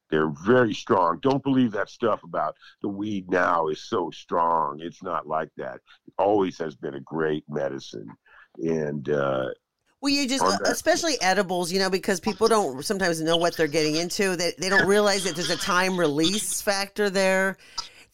they're 0.09 0.31
very 0.45 0.73
strong. 0.73 1.19
Don't 1.21 1.43
believe 1.43 1.71
that 1.71 1.89
stuff 1.89 2.23
about 2.23 2.55
the 2.81 2.89
weed 2.89 3.29
now 3.29 3.67
is 3.67 3.81
so 3.81 4.11
strong. 4.11 4.79
It's 4.81 5.01
not 5.01 5.27
like 5.27 5.49
that. 5.57 5.75
It 6.07 6.13
always 6.17 6.57
has 6.59 6.75
been 6.75 6.95
a 6.95 7.01
great 7.01 7.43
medicine, 7.49 8.09
and. 8.57 9.09
Uh, 9.09 9.49
well, 10.01 10.13
you 10.13 10.27
just, 10.27 10.43
especially 10.65 11.19
edibles, 11.19 11.71
you 11.71 11.79
know, 11.79 11.89
because 11.89 12.19
people 12.19 12.47
don't 12.47 12.85
sometimes 12.85 13.19
know 13.21 13.37
what 13.37 13.57
they're 13.57 13.65
getting 13.65 13.95
into. 13.95 14.35
They, 14.35 14.51
they 14.59 14.69
don't 14.69 14.87
realize 14.87 15.23
that 15.23 15.35
there's 15.35 15.49
a 15.49 15.57
time 15.57 15.99
release 15.99 16.61
factor 16.61 17.09
there 17.09 17.57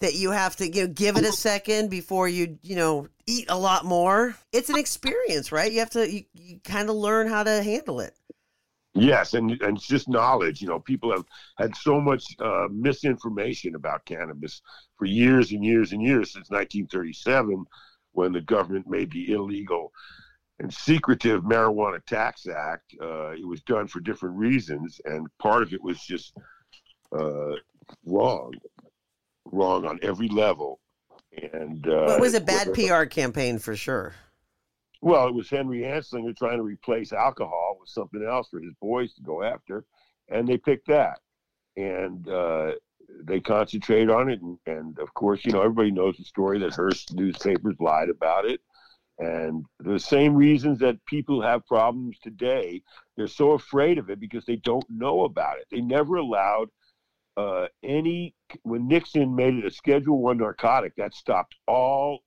that 0.02 0.16
you 0.16 0.32
have 0.32 0.56
to 0.58 0.68
you 0.68 0.88
know, 0.88 0.94
give 0.94 1.18
it 1.18 1.24
a 1.24 1.32
second 1.32 1.90
before 1.90 2.28
you 2.28 2.60
you 2.62 2.76
know 2.76 3.08
eat 3.26 3.46
a 3.50 3.58
lot 3.58 3.86
more. 3.86 4.36
It's 4.52 4.70
an 4.70 4.78
experience, 4.78 5.52
right? 5.52 5.72
You 5.72 5.80
have 5.80 5.92
to 5.92 6.12
you, 6.12 6.24
you 6.34 6.60
kind 6.64 6.90
of 6.90 6.96
learn 6.96 7.28
how 7.28 7.44
to 7.44 7.64
handle 7.64 8.00
it. 8.02 8.14
Yes, 8.94 9.34
and 9.34 9.52
and 9.62 9.78
it's 9.78 9.88
just 9.88 10.10
knowledge. 10.10 10.62
You 10.62 10.68
know, 10.68 10.80
people 10.80 11.12
have 11.12 11.26
had 11.58 11.76
so 11.76 12.02
much 12.02 12.26
uh, 12.40 12.68
misinformation 12.70 13.76
about 13.76 14.06
cannabis 14.06 14.62
for 14.98 15.06
years 15.06 15.52
and 15.52 15.64
years 15.64 15.94
and 15.94 16.02
years 16.02 16.34
since 16.34 16.50
1937, 16.50 17.66
when 18.12 18.34
the 18.34 18.42
government 18.42 18.88
made 18.90 19.12
the 19.12 19.32
illegal 19.32 19.94
and 20.60 20.74
secretive 20.74 21.44
Marijuana 21.44 22.06
Tax 22.06 22.48
Act. 22.48 22.94
Uh, 23.02 23.32
it 23.32 23.48
was 23.48 23.62
done 23.64 23.88
for 23.88 24.00
different 24.00 24.36
reasons, 24.38 25.02
and 25.06 25.28
part 25.40 25.64
of 25.64 25.74
it 25.74 25.82
was 25.82 26.00
just 26.02 26.34
uh, 27.18 27.56
wrong 28.06 28.54
wrong 29.46 29.86
on 29.86 30.00
every 30.02 30.28
level. 30.28 30.80
And 31.54 31.88
uh, 31.88 32.06
well, 32.08 32.16
it 32.18 32.22
was 32.22 32.34
a 32.34 32.42
bad 32.42 32.74
PR 32.74 33.06
campaign 33.06 33.58
for 33.60 33.76
sure. 33.76 34.14
Well, 35.02 35.28
it 35.28 35.34
was 35.34 35.50
Henry 35.50 35.80
Anslinger 35.80 36.38
trying 36.38 36.58
to 36.58 36.64
replace 36.64 37.12
alcohol 37.12 37.78
with 37.80 37.90
something 37.90 38.24
else 38.24 38.50
for 38.50 38.60
his 38.60 38.74
boys 38.82 39.14
to 39.14 39.22
go 39.22 39.42
after, 39.42 39.86
and 40.30 40.48
they 40.48 40.58
picked 40.58 40.88
that. 40.88 41.20
And 41.76 42.28
uh, 42.28 42.74
they 43.24 43.40
concentrate 43.40 44.10
on 44.10 44.30
it, 44.30 44.42
and, 44.42 44.58
and 44.68 45.00
of 45.00 45.14
course, 45.14 45.44
you 45.44 45.52
know 45.52 45.62
everybody 45.62 45.92
knows 45.92 46.18
the 46.18 46.24
story 46.24 46.60
that 46.60 46.76
Hearst 46.76 47.14
newspapers 47.16 47.76
lied 47.80 48.10
about 48.10 48.46
it, 48.46 48.62
and 49.18 49.66
the 49.80 50.00
same 50.00 50.36
reasons 50.36 50.80
that 50.80 51.04
people 51.06 51.42
have 51.42 51.66
problems 51.66 52.18
today. 52.22 52.82
They're 53.16 53.28
so 53.28 53.52
afraid 53.52 53.98
of 53.98 54.10
it 54.10 54.20
because 54.20 54.46
they 54.46 54.58
don't 54.58 54.86
know 54.90 55.24
about 55.24 55.58
it. 55.58 55.68
They 55.72 55.82
never 55.82 56.18
allowed 56.18 56.70
uh, 57.42 57.68
any 57.84 58.36
when 58.64 58.88
Nixon 58.88 59.36
made 59.36 59.56
it 59.56 59.66
a 59.66 59.72
Schedule 59.72 60.22
One 60.22 60.38
narcotic, 60.38 60.96
that 60.98 61.14
stopped 61.14 61.56
all 61.68 62.20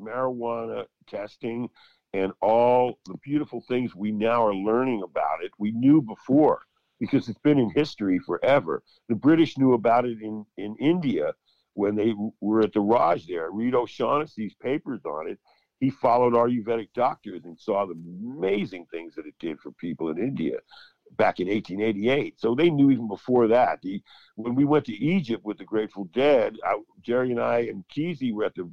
marijuana 0.00 0.84
testing 1.08 1.68
and 2.12 2.32
all 2.40 2.98
the 3.06 3.16
beautiful 3.22 3.62
things 3.68 3.94
we 3.94 4.12
now 4.12 4.46
are 4.46 4.54
learning 4.54 5.02
about 5.02 5.42
it. 5.42 5.50
We 5.58 5.72
knew 5.72 6.00
before 6.00 6.62
because 7.00 7.28
it's 7.28 7.38
been 7.40 7.58
in 7.58 7.70
history 7.70 8.20
forever. 8.20 8.82
The 9.08 9.16
British 9.16 9.58
knew 9.58 9.72
about 9.72 10.04
it 10.04 10.18
in 10.20 10.44
in 10.56 10.76
India 10.78 11.32
when 11.74 11.96
they 11.96 12.14
were 12.40 12.60
at 12.60 12.72
the 12.72 12.80
Raj 12.80 13.26
there. 13.26 13.50
Read 13.50 13.74
O'Shaughnessy's 13.74 14.54
papers 14.54 15.04
on 15.04 15.28
it. 15.28 15.38
He 15.80 15.90
followed 15.90 16.34
Ayurvedic 16.34 16.88
doctors 16.94 17.44
and 17.44 17.58
saw 17.58 17.84
the 17.84 17.94
amazing 17.94 18.86
things 18.92 19.16
that 19.16 19.26
it 19.26 19.34
did 19.40 19.58
for 19.58 19.72
people 19.72 20.08
in 20.08 20.18
India 20.18 20.58
back 21.12 21.40
in 21.40 21.48
1888. 21.48 22.40
So 22.40 22.54
they 22.54 22.70
knew 22.70 22.90
even 22.90 23.08
before 23.08 23.48
that. 23.48 23.80
The, 23.82 24.02
when 24.36 24.54
we 24.54 24.64
went 24.64 24.84
to 24.86 24.94
Egypt 24.94 25.44
with 25.44 25.58
the 25.58 25.64
Grateful 25.64 26.04
Dead, 26.06 26.56
I, 26.64 26.78
Jerry 27.02 27.30
and 27.30 27.40
I 27.40 27.60
and 27.60 27.84
Kesey 27.88 28.32
were 28.32 28.44
at 28.44 28.54
the 28.54 28.70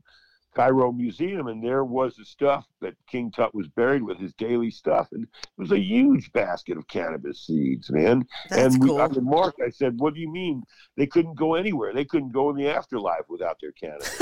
Cairo 0.53 0.91
Museum, 0.91 1.47
and 1.47 1.63
there 1.63 1.85
was 1.85 2.15
the 2.15 2.25
stuff 2.25 2.65
that 2.81 2.95
King 3.07 3.31
Tut 3.31 3.55
was 3.55 3.67
buried 3.69 4.03
with, 4.03 4.17
his 4.17 4.33
daily 4.33 4.69
stuff, 4.69 5.07
and 5.13 5.23
it 5.23 5.29
was 5.57 5.71
a 5.71 5.79
huge 5.79 6.31
basket 6.33 6.77
of 6.77 6.87
cannabis 6.87 7.45
seeds, 7.45 7.89
man. 7.89 8.25
That's 8.49 8.73
and 8.75 8.83
we, 8.83 8.89
cool. 8.89 9.01
I 9.01 9.05
remarked, 9.05 9.61
I 9.65 9.69
said, 9.69 9.99
"What 9.99 10.13
do 10.13 10.19
you 10.19 10.29
mean 10.29 10.63
they 10.97 11.07
couldn't 11.07 11.35
go 11.35 11.55
anywhere? 11.55 11.93
They 11.93 12.05
couldn't 12.05 12.33
go 12.33 12.49
in 12.49 12.57
the 12.57 12.67
afterlife 12.67 13.29
without 13.29 13.59
their 13.61 13.71
cannabis." 13.71 14.17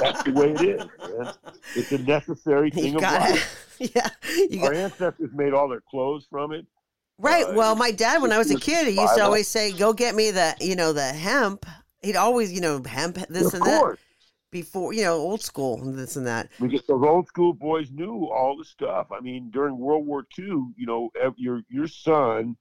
That's 0.00 0.22
the 0.22 0.32
way 0.32 0.52
it 0.52 0.60
is, 0.62 0.84
man. 0.98 1.34
It's 1.74 1.92
a 1.92 1.98
necessary 1.98 2.70
thing 2.70 2.84
you 2.92 2.96
of 2.96 3.02
life. 3.02 3.76
it. 3.80 3.92
yeah. 3.94 4.62
Our 4.62 4.72
got, 4.72 4.76
ancestors 4.76 5.30
made 5.34 5.52
all 5.52 5.68
their 5.68 5.82
clothes 5.82 6.26
from 6.30 6.52
it. 6.52 6.66
Right. 7.20 7.46
uh, 7.46 7.52
Well, 7.54 7.76
my 7.76 7.90
dad, 7.90 8.22
when 8.22 8.32
I 8.32 8.38
was 8.38 8.50
a 8.50 8.58
kid, 8.58 8.88
he 8.88 9.00
used 9.00 9.16
to 9.16 9.24
always 9.24 9.48
say, 9.48 9.72
"Go 9.72 9.92
get 9.92 10.14
me 10.14 10.30
the, 10.30 10.56
you 10.60 10.76
know, 10.76 10.92
the 10.92 11.12
hemp." 11.12 11.66
He'd 12.02 12.16
always, 12.16 12.52
you 12.52 12.60
know, 12.60 12.82
hemp 12.82 13.16
this 13.28 13.48
of 13.48 13.54
and 13.54 13.64
that 13.64 13.98
before, 14.50 14.92
you 14.92 15.02
know, 15.02 15.14
old 15.14 15.42
school 15.42 15.80
and 15.82 15.98
this 15.98 16.16
and 16.16 16.26
that. 16.26 16.48
because 16.60 16.82
those 16.86 17.02
old 17.02 17.26
school 17.28 17.52
boys 17.52 17.90
knew 17.90 18.26
all 18.26 18.56
the 18.56 18.64
stuff. 18.64 19.08
I 19.12 19.20
mean, 19.20 19.50
during 19.50 19.78
World 19.78 20.06
War 20.06 20.26
II, 20.38 20.44
you 20.76 20.86
know, 20.86 21.10
your 21.36 21.62
your 21.68 21.86
son, 21.86 22.56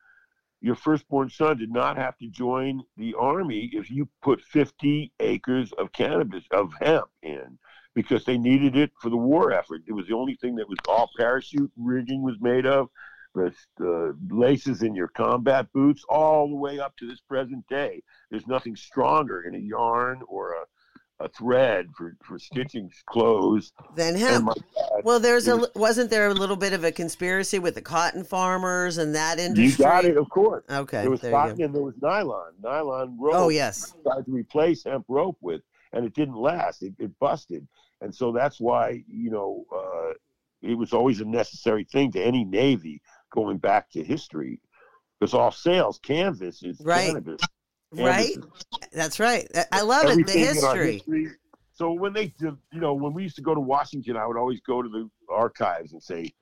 your 0.62 0.76
firstborn 0.76 1.30
son, 1.30 1.58
did 1.58 1.72
not 1.72 1.98
have 1.98 2.18
to 2.18 2.28
join 2.28 2.84
the 2.98 3.16
army 3.16 3.70
if 3.74 3.90
you 3.90 4.08
put 4.22 4.42
50 4.42 5.12
acres 5.20 5.72
of 5.74 5.92
cannabis 5.92 6.44
of 6.52 6.72
hemp 6.80 7.10
in, 7.24 7.58
because 7.96 8.24
they 8.26 8.38
needed 8.38 8.76
it 8.76 8.92
for 9.02 9.10
the 9.10 9.18
war 9.18 9.52
effort. 9.52 9.82
It 9.88 9.94
was 9.94 10.08
the 10.08 10.16
only 10.16 10.36
thing 10.36 10.56
that 10.56 10.70
was 10.70 10.80
all 10.88 11.10
parachute 11.18 11.72
rigging 11.78 12.24
was 12.24 12.36
made 12.40 12.66
of. 12.66 12.90
The 13.36 13.54
uh, 13.80 14.14
laces 14.36 14.82
in 14.82 14.96
your 14.96 15.08
combat 15.08 15.68
boots, 15.74 16.04
all 16.10 16.50
the 16.50 16.56
way 16.56 16.80
up 16.80 16.98
to 16.98 17.08
this 17.08 17.20
present 17.22 17.66
day. 17.68 18.02
There's 18.32 18.48
nothing 18.48 18.76
stronger 18.76 19.44
in 19.44 19.54
a 19.56 19.60
yarn 19.60 20.22
or 20.28 20.54
a, 20.54 21.24
a 21.26 21.30
thread 21.30 21.88
for, 21.96 22.16
for 22.24 22.40
stitching 22.40 22.90
clothes 23.06 23.72
than 23.96 24.16
hemp. 24.16 24.48
dad, 24.56 25.04
Well, 25.04 25.20
there's 25.20 25.48
a 25.48 25.58
was- 25.58 25.70
wasn't 25.76 26.10
there 26.10 26.28
a 26.28 26.34
little 26.34 26.56
bit 26.56 26.74
of 26.74 26.84
a 26.84 26.92
conspiracy 26.92 27.60
with 27.60 27.76
the 27.76 27.82
cotton 27.84 28.24
farmers 28.24 28.98
and 28.98 29.14
that 29.16 29.38
industry? 29.40 29.66
you 29.86 29.90
got 29.92 30.06
it, 30.06 30.18
of 30.18 30.28
course. 30.30 30.64
Okay, 30.70 31.02
there 31.02 31.12
was 31.12 31.22
there 31.22 31.32
cotton 31.32 31.62
and 31.62 31.74
there 31.76 31.84
was 31.84 31.96
nylon. 32.02 32.54
Nylon 32.64 33.16
rope. 33.20 33.36
Oh 33.36 33.50
yes, 33.50 33.94
Tried 34.04 34.26
to 34.26 34.32
replace 34.32 34.84
hemp 34.84 35.06
rope 35.08 35.38
with, 35.42 35.62
and 35.94 36.04
it 36.04 36.14
didn't 36.16 36.36
last. 36.36 36.82
It, 36.82 36.94
it 36.98 37.12
busted, 37.20 37.68
and 38.02 38.14
so 38.14 38.32
that's 38.32 38.60
why 38.60 39.04
you 39.08 39.30
know 39.30 39.66
uh, 39.74 40.14
it 40.62 40.76
was 40.78 40.94
always 40.94 41.22
a 41.22 41.26
necessary 41.26 41.84
thing 41.86 42.12
to 42.14 42.22
any 42.22 42.44
navy 42.44 43.02
going 43.30 43.58
back 43.58 43.90
to 43.92 44.04
history. 44.04 44.60
Because 45.20 45.34
all 45.34 45.52
sails 45.52 46.00
canvas 46.00 46.64
is 46.64 46.82
Right. 46.84 47.08
cannabis. 47.08 47.42
right. 47.92 48.34
Canvas 48.34 48.64
That's 48.94 49.20
right. 49.20 49.48
I- 49.72 49.82
love 49.82 50.04
it. 50.06 50.08
The 50.08 50.42
everything 50.42 50.42
history. 50.46 51.32
So 51.74 51.92
when 51.94 52.14
they, 52.14 52.28
did- 52.28 52.58
you 52.72 52.80
know, 52.80 52.94
when 52.94 53.14
we 53.14 53.24
used 53.24 53.36
to 53.38 53.42
go 53.42 53.56
to 53.56 53.62
Washington, 53.62 54.18
I 54.18 54.26
would 54.28 54.38
always 54.38 54.62
go 54.62 54.82
to 54.82 54.90
the 54.90 55.10
archives 55.30 55.94
and 55.94 56.02
say, 56.04 56.34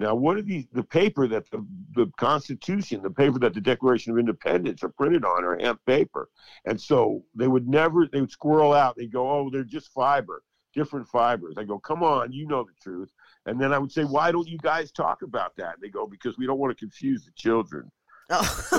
now 0.00 0.14
what 0.14 0.36
are 0.36 0.42
these? 0.42 0.66
The 0.72 0.82
paper 0.82 1.28
that 1.28 1.48
the, 1.50 1.64
the 1.94 2.10
Constitution, 2.16 3.02
the 3.02 3.10
paper 3.10 3.38
that 3.40 3.54
the 3.54 3.60
Declaration 3.60 4.12
of 4.12 4.18
Independence 4.18 4.82
are 4.82 4.88
printed 4.88 5.24
on, 5.24 5.44
are 5.44 5.56
hemp 5.58 5.80
paper, 5.86 6.28
and 6.64 6.80
so 6.80 7.24
they 7.34 7.46
would 7.46 7.68
never, 7.68 8.06
they 8.12 8.20
would 8.20 8.30
squirrel 8.30 8.72
out. 8.72 8.96
They 8.96 9.06
go, 9.06 9.30
oh, 9.30 9.50
they're 9.52 9.62
just 9.62 9.92
fiber, 9.92 10.42
different 10.74 11.06
fibers. 11.08 11.54
I 11.58 11.62
go, 11.64 11.78
come 11.78 12.02
on, 12.02 12.32
you 12.32 12.46
know 12.48 12.64
the 12.64 12.72
truth. 12.82 13.12
And 13.46 13.60
then 13.60 13.72
I 13.72 13.78
would 13.78 13.92
say, 13.92 14.04
why 14.04 14.32
don't 14.32 14.48
you 14.48 14.58
guys 14.58 14.90
talk 14.90 15.22
about 15.22 15.54
that? 15.56 15.74
And 15.74 15.82
they 15.82 15.88
go, 15.88 16.06
because 16.06 16.38
we 16.38 16.46
don't 16.46 16.58
want 16.58 16.76
to 16.76 16.82
confuse 16.82 17.24
the 17.24 17.32
children. 17.32 17.90
Oh. 18.30 18.70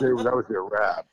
Their, 0.00 0.16
that 0.16 0.34
was 0.34 0.46
their 0.48 0.62
rap. 0.62 1.06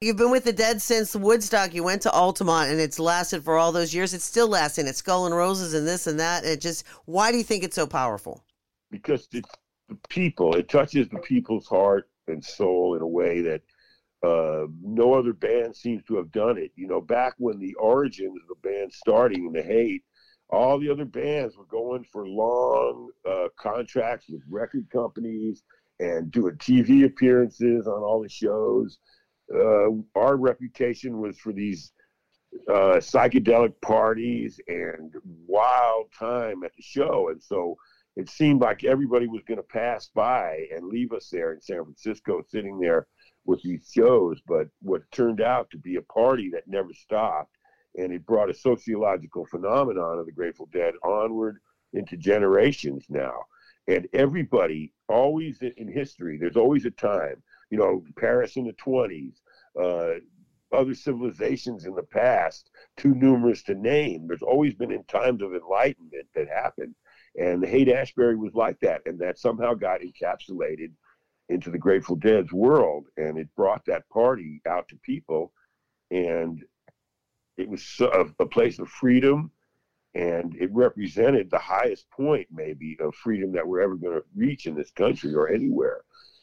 You've 0.00 0.16
been 0.16 0.30
with 0.30 0.44
the 0.44 0.52
Dead 0.52 0.80
since 0.80 1.16
Woodstock. 1.16 1.74
You 1.74 1.82
went 1.82 2.02
to 2.02 2.10
Altamont, 2.12 2.70
and 2.70 2.78
it's 2.78 2.98
lasted 2.98 3.42
for 3.42 3.56
all 3.56 3.72
those 3.72 3.94
years. 3.94 4.14
It's 4.14 4.24
still 4.24 4.46
lasting. 4.46 4.86
It's 4.86 4.98
Skull 4.98 5.26
and 5.26 5.34
Roses 5.34 5.74
and 5.74 5.86
this 5.86 6.06
and 6.06 6.20
that. 6.20 6.44
It 6.44 6.60
just. 6.60 6.84
Why 7.06 7.32
do 7.32 7.38
you 7.38 7.44
think 7.44 7.64
it's 7.64 7.74
so 7.74 7.86
powerful? 7.86 8.44
because 8.90 9.28
it's 9.32 9.50
the 9.88 9.96
people. 10.08 10.54
It 10.56 10.68
touches 10.68 11.08
the 11.08 11.18
people's 11.18 11.66
heart 11.66 12.08
and 12.28 12.44
soul 12.44 12.94
in 12.96 13.02
a 13.02 13.06
way 13.06 13.40
that 13.42 13.62
uh, 14.22 14.66
no 14.82 15.14
other 15.14 15.32
band 15.32 15.76
seems 15.76 16.02
to 16.04 16.16
have 16.16 16.32
done 16.32 16.58
it. 16.58 16.72
You 16.74 16.88
know, 16.88 17.00
back 17.00 17.34
when 17.38 17.58
the 17.58 17.74
origins 17.74 18.40
of 18.42 18.48
the 18.48 18.68
band 18.68 18.92
starting 18.92 19.52
the 19.52 19.62
Haight, 19.62 20.02
all 20.50 20.78
the 20.78 20.90
other 20.90 21.04
bands 21.04 21.56
were 21.56 21.64
going 21.64 22.04
for 22.12 22.26
long 22.26 23.10
uh, 23.28 23.48
contracts 23.58 24.26
with 24.28 24.42
record 24.48 24.86
companies 24.92 25.62
and 25.98 26.30
doing 26.30 26.54
TV 26.56 27.04
appearances 27.04 27.86
on 27.86 28.02
all 28.02 28.22
the 28.22 28.28
shows. 28.28 28.98
Uh, 29.52 29.90
our 30.14 30.36
reputation 30.36 31.18
was 31.18 31.38
for 31.38 31.52
these 31.52 31.92
uh, 32.68 32.98
psychedelic 32.98 33.74
parties 33.80 34.60
and 34.68 35.14
wild 35.46 36.06
time 36.18 36.62
at 36.64 36.72
the 36.76 36.82
show, 36.82 37.28
and 37.30 37.42
so 37.42 37.76
it 38.16 38.30
seemed 38.30 38.60
like 38.60 38.84
everybody 38.84 39.26
was 39.26 39.42
going 39.46 39.58
to 39.58 39.62
pass 39.62 40.08
by 40.14 40.66
and 40.74 40.86
leave 40.86 41.12
us 41.12 41.28
there 41.30 41.52
in 41.52 41.60
San 41.60 41.82
Francisco, 41.84 42.42
sitting 42.48 42.80
there 42.80 43.06
with 43.44 43.62
these 43.62 43.90
shows. 43.94 44.40
But 44.46 44.68
what 44.80 45.10
turned 45.12 45.40
out 45.40 45.70
to 45.70 45.78
be 45.78 45.96
a 45.96 46.02
party 46.02 46.50
that 46.50 46.66
never 46.66 46.92
stopped, 46.94 47.55
and 47.96 48.12
it 48.12 48.26
brought 48.26 48.50
a 48.50 48.54
sociological 48.54 49.46
phenomenon 49.46 50.18
of 50.18 50.26
the 50.26 50.32
Grateful 50.32 50.68
Dead 50.72 50.94
onward 51.02 51.58
into 51.92 52.16
generations 52.16 53.06
now. 53.08 53.44
And 53.88 54.08
everybody, 54.12 54.92
always 55.08 55.62
in- 55.62 55.92
history, 55.92 56.38
there's 56.38 56.56
always 56.56 56.84
a 56.84 56.90
time, 56.90 57.42
you 57.70 57.78
know, 57.78 58.04
Paris 58.18 58.56
in 58.56 58.64
the 58.64 58.72
20s, 58.74 59.40
uh, 59.80 60.18
other 60.72 60.94
civilizations 60.94 61.86
in 61.86 61.94
the 61.94 62.02
past, 62.02 62.70
too 62.96 63.14
numerous 63.14 63.62
to 63.62 63.74
name. 63.74 64.26
There's 64.26 64.42
always 64.42 64.74
been 64.74 64.90
in 64.90 65.04
times 65.04 65.42
of 65.42 65.54
enlightenment 65.54 66.26
that 66.34 66.48
happened. 66.48 66.94
And 67.38 67.64
Haight 67.64 67.88
Ashbury 67.88 68.36
was 68.36 68.54
like 68.54 68.78
that, 68.80 69.02
and 69.06 69.18
that 69.20 69.38
somehow 69.38 69.74
got 69.74 70.00
encapsulated 70.00 70.90
into 71.48 71.70
the 71.70 71.78
Grateful 71.78 72.16
Dead's 72.16 72.52
world, 72.52 73.06
and 73.16 73.38
it 73.38 73.54
brought 73.54 73.84
that 73.86 74.08
party 74.08 74.60
out 74.66 74.88
to 74.88 74.96
people, 74.96 75.52
and 76.10 76.64
it 77.56 77.68
was 77.68 77.84
a, 78.00 78.26
a 78.38 78.46
place 78.46 78.78
of 78.78 78.88
freedom, 78.88 79.50
and 80.14 80.56
it 80.56 80.70
represented 80.72 81.50
the 81.50 81.58
highest 81.58 82.10
point, 82.10 82.48
maybe, 82.50 82.96
of 83.00 83.14
freedom 83.14 83.52
that 83.52 83.66
we're 83.66 83.80
ever 83.80 83.96
going 83.96 84.14
to 84.14 84.24
reach 84.34 84.66
in 84.66 84.74
this 84.74 84.90
country 84.90 85.34
or 85.34 85.48
anywhere. 85.48 86.02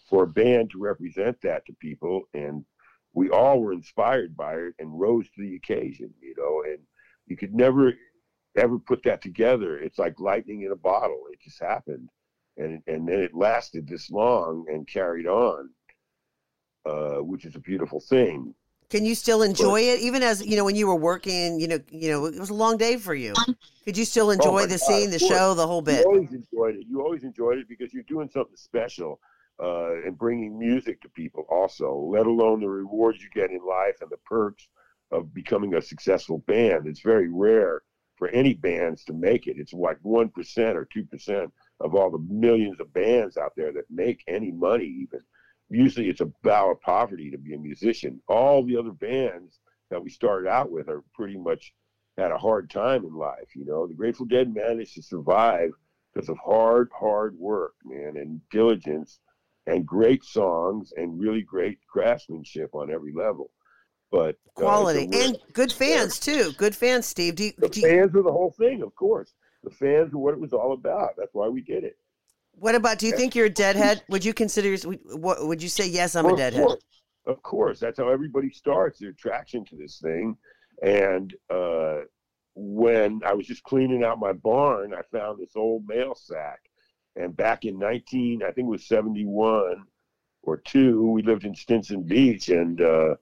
For 0.10 0.24
a 0.24 0.28
band 0.28 0.72
to 0.72 0.80
represent 0.80 1.42
that 1.42 1.66
to 1.66 1.74
people, 1.74 2.24
and 2.34 2.66
we 3.14 3.30
all 3.30 3.62
were 3.62 3.74
inspired 3.74 4.36
by 4.36 4.56
it 4.56 4.74
and 4.80 5.00
rose 5.00 5.28
to 5.30 5.42
the 5.42 5.56
occasion, 5.56 6.14
you 6.22 6.36
know, 6.38 6.64
and 6.70 6.80
you 7.26 7.38
could 7.38 7.54
never 7.54 7.94
ever 8.56 8.78
put 8.78 9.02
that 9.04 9.22
together. 9.22 9.78
It's 9.80 9.98
like 9.98 10.20
lightning 10.20 10.62
in 10.62 10.72
a 10.72 10.76
bottle. 10.76 11.24
It 11.32 11.40
just 11.42 11.60
happened, 11.60 12.10
and 12.58 12.82
and 12.86 13.08
then 13.08 13.22
it 13.22 13.34
lasted 13.34 13.88
this 13.88 14.12
long 14.12 14.66
and 14.68 14.88
carried 14.88 15.26
on, 15.26 15.70
uh, 16.86 17.24
which 17.24 17.46
is 17.46 17.56
a 17.56 17.60
beautiful 17.60 18.00
thing. 18.00 18.54
Can 18.90 19.06
you 19.06 19.16
still 19.16 19.42
enjoy 19.42 19.82
it, 19.82 20.00
even 20.02 20.24
as 20.24 20.46
you 20.46 20.56
know 20.56 20.66
when 20.66 20.76
you 20.76 20.88
were 20.88 20.96
working? 20.96 21.60
You 21.60 21.68
know, 21.68 21.80
you 21.92 22.12
know 22.12 22.26
it 22.26 22.40
was 22.40 22.50
a 22.50 22.54
long 22.54 22.78
day 22.78 22.98
for 22.98 23.16
you. 23.16 23.34
Could 23.86 23.98
you 23.98 24.06
still 24.06 24.32
enjoy 24.32 24.64
Oh 24.64 24.68
the 24.68 24.78
God, 24.78 24.80
scene, 24.80 25.10
the 25.10 25.20
show, 25.20 25.54
the 25.54 25.68
whole 25.68 25.82
You 25.82 25.88
bit? 25.88 26.06
always 26.06 26.32
enjoyed 26.32 26.76
it. 26.76 26.86
You 26.90 27.02
always 27.02 27.24
enjoyed 27.24 27.58
it 27.58 27.68
because 27.68 27.94
you're 27.94 28.04
doing 28.04 28.30
something 28.30 28.56
special 28.56 29.20
uh, 29.62 29.94
and 30.06 30.18
bringing 30.18 30.58
music 30.58 31.02
to 31.02 31.10
people. 31.10 31.46
Also, 31.50 31.94
let 31.96 32.26
alone 32.26 32.62
the 32.62 32.70
rewards 32.70 33.22
you 33.22 33.30
get 33.34 33.52
in 33.52 33.60
life 33.66 33.98
and 34.02 34.10
the 34.10 34.18
perks 34.26 34.68
of 35.12 35.34
becoming 35.34 35.76
a 35.76 35.82
successful 35.82 36.40
band. 36.40 36.88
It's 36.88 37.02
very 37.02 37.30
rare 37.30 37.82
for 38.16 38.30
any 38.30 38.54
bands 38.54 39.04
to 39.06 39.14
make 39.14 39.48
it. 39.48 39.58
It's 39.58 39.74
like 39.74 39.98
one 40.02 40.30
percent 40.30 40.78
or 40.78 40.86
two 40.86 41.04
percent 41.04 41.52
of 41.82 41.94
all 41.94 42.10
the 42.10 42.26
millions 42.34 42.80
of 42.80 42.94
bands 42.94 43.36
out 43.36 43.52
there 43.58 43.74
that 43.74 43.86
make 43.90 44.24
any 44.28 44.52
money. 44.52 44.86
Even 44.86 45.20
usually, 45.74 46.10
it's 46.10 46.22
a 46.22 46.32
bow 46.44 46.72
of 46.72 46.82
poverty 46.82 47.32
to 47.32 47.38
be 47.38 47.54
a 47.54 47.60
musician. 47.60 48.22
All 48.28 48.64
the 48.64 48.78
other 48.78 48.92
bands 48.92 49.60
that 49.90 50.04
we 50.04 50.10
started 50.10 50.50
out 50.50 50.72
with 50.72 50.90
are 50.90 51.04
pretty 51.14 51.38
much 51.38 51.74
had 52.18 52.32
a 52.32 52.38
hard 52.38 52.70
time 52.70 53.06
in 53.06 53.14
life. 53.14 53.56
You 53.56 53.66
know, 53.66 53.88
the 53.88 53.94
Grateful 53.94 54.26
Dead 54.26 54.54
managed 54.54 54.96
to 54.96 55.02
survive 55.02 55.72
because 56.14 56.30
of 56.30 56.38
hard, 56.38 56.90
hard 56.98 57.38
work, 57.38 57.74
man, 57.84 58.18
and 58.18 58.40
diligence, 58.52 59.20
and 59.66 59.86
great 59.86 60.24
songs, 60.24 60.94
and 60.96 61.20
really 61.20 61.42
great 61.42 61.80
craftsmanship 61.88 62.76
on 62.76 62.92
every 62.92 63.14
level. 63.14 63.50
But 64.12 64.36
uh, 64.58 64.62
Quality 64.62 65.08
real- 65.08 65.24
and 65.24 65.38
good 65.54 65.72
fans 65.72 66.20
too. 66.20 66.52
Good 66.58 66.76
fans, 66.76 67.08
Steve. 67.08 67.36
Do 67.36 67.46
you, 67.46 67.54
the 67.58 67.70
do 67.70 67.82
you, 67.82 67.88
fans 67.88 68.16
are 68.16 68.22
the 68.22 68.32
whole 68.32 68.54
thing, 68.58 68.84
of 68.84 68.94
course. 68.96 69.34
The 69.64 69.72
fans 69.72 70.14
are 70.14 70.18
what 70.18 70.34
it 70.34 70.40
was 70.40 70.54
all 70.54 70.74
about. 70.74 71.12
That's 71.18 71.34
why 71.34 71.48
we 71.48 71.62
did 71.62 71.84
it. 71.84 71.98
What 72.54 72.76
about? 72.76 73.00
Do 73.00 73.08
you 73.08 73.14
think 73.16 73.36
you're 73.36 73.48
a 73.48 73.50
deadhead? 73.50 74.04
Would 74.10 74.24
you 74.26 74.34
consider? 74.34 74.70
yours- 74.70 74.86
What 74.86 75.46
would 75.48 75.62
you 75.62 75.70
say? 75.70 75.88
Yes, 75.88 76.16
I'm 76.16 76.26
a 76.26 76.36
deadhead. 76.36 76.62
Of 76.64 76.68
course, 76.68 76.84
of 77.26 77.44
course. 77.44 77.80
That's 77.80 77.98
how 78.00 78.10
everybody 78.10 78.50
starts 78.52 79.00
their 79.00 79.10
attraction 79.10 79.66
to 79.66 79.76
this 79.76 80.00
thing. 80.00 80.36
And 80.82 81.34
uh, 81.50 82.02
when 82.56 83.22
I 83.26 83.34
was 83.34 83.48
just 83.48 83.64
cleaning 83.64 84.04
out 84.04 84.20
my 84.20 84.34
barn, 84.34 84.94
I 84.94 85.02
found 85.12 85.40
this 85.40 85.56
old 85.56 85.88
mail 85.88 86.16
sack. 86.16 86.60
And 87.16 87.36
back 87.36 87.66
in 87.66 87.78
19, 87.78 88.42
I 88.44 88.48
think 88.52 88.66
it 88.68 88.72
was 88.72 88.88
71 88.88 89.84
or 90.42 90.58
two, 90.58 91.10
we 91.12 91.22
lived 91.22 91.46
in 91.46 91.56
Stinson 91.56 92.04
Beach, 92.04 92.50
and 92.50 92.82
uh, 92.82 93.16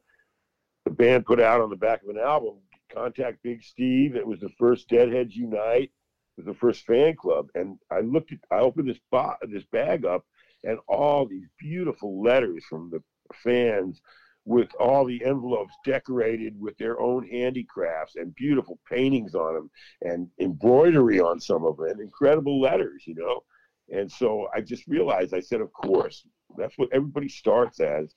the 0.85 0.91
band 0.91 1.25
put 1.25 1.39
out 1.39 1.61
on 1.61 1.69
the 1.69 1.75
back 1.75 2.01
of 2.01 2.09
an 2.09 2.17
album, 2.17 2.55
contact 2.91 3.43
Big 3.43 3.61
Steve. 3.63 4.15
It 4.15 4.25
was 4.25 4.39
the 4.39 4.49
first 4.57 4.87
Deadheads 4.89 5.35
Unite. 5.35 5.91
Was 6.37 6.45
the 6.45 6.53
first 6.53 6.85
fan 6.85 7.15
club, 7.15 7.47
and 7.55 7.77
I 7.91 7.99
looked 7.99 8.31
at, 8.31 8.39
I 8.49 8.59
opened 8.59 8.87
this 8.87 8.99
bo- 9.11 9.35
this 9.41 9.65
bag 9.65 10.05
up, 10.05 10.25
and 10.63 10.79
all 10.87 11.25
these 11.25 11.47
beautiful 11.59 12.21
letters 12.23 12.63
from 12.69 12.89
the 12.89 13.03
fans 13.43 14.01
with 14.45 14.69
all 14.79 15.05
the 15.05 15.23
envelopes 15.23 15.73
decorated 15.85 16.59
with 16.59 16.75
their 16.77 16.99
own 16.99 17.27
handicrafts 17.27 18.15
and 18.15 18.33
beautiful 18.35 18.79
paintings 18.89 19.35
on 19.35 19.53
them 19.53 19.71
and 20.01 20.27
embroidery 20.39 21.19
on 21.19 21.39
some 21.39 21.63
of 21.63 21.77
them 21.77 21.87
and 21.87 22.01
incredible 22.01 22.59
letters, 22.59 23.03
you 23.05 23.13
know. 23.13 23.41
And 23.89 24.11
so 24.11 24.47
I 24.55 24.61
just 24.61 24.87
realized, 24.87 25.33
I 25.33 25.41
said, 25.41 25.61
of 25.61 25.71
course, 25.73 26.25
that's 26.57 26.77
what 26.77 26.89
everybody 26.91 27.29
starts 27.29 27.79
as 27.79 28.15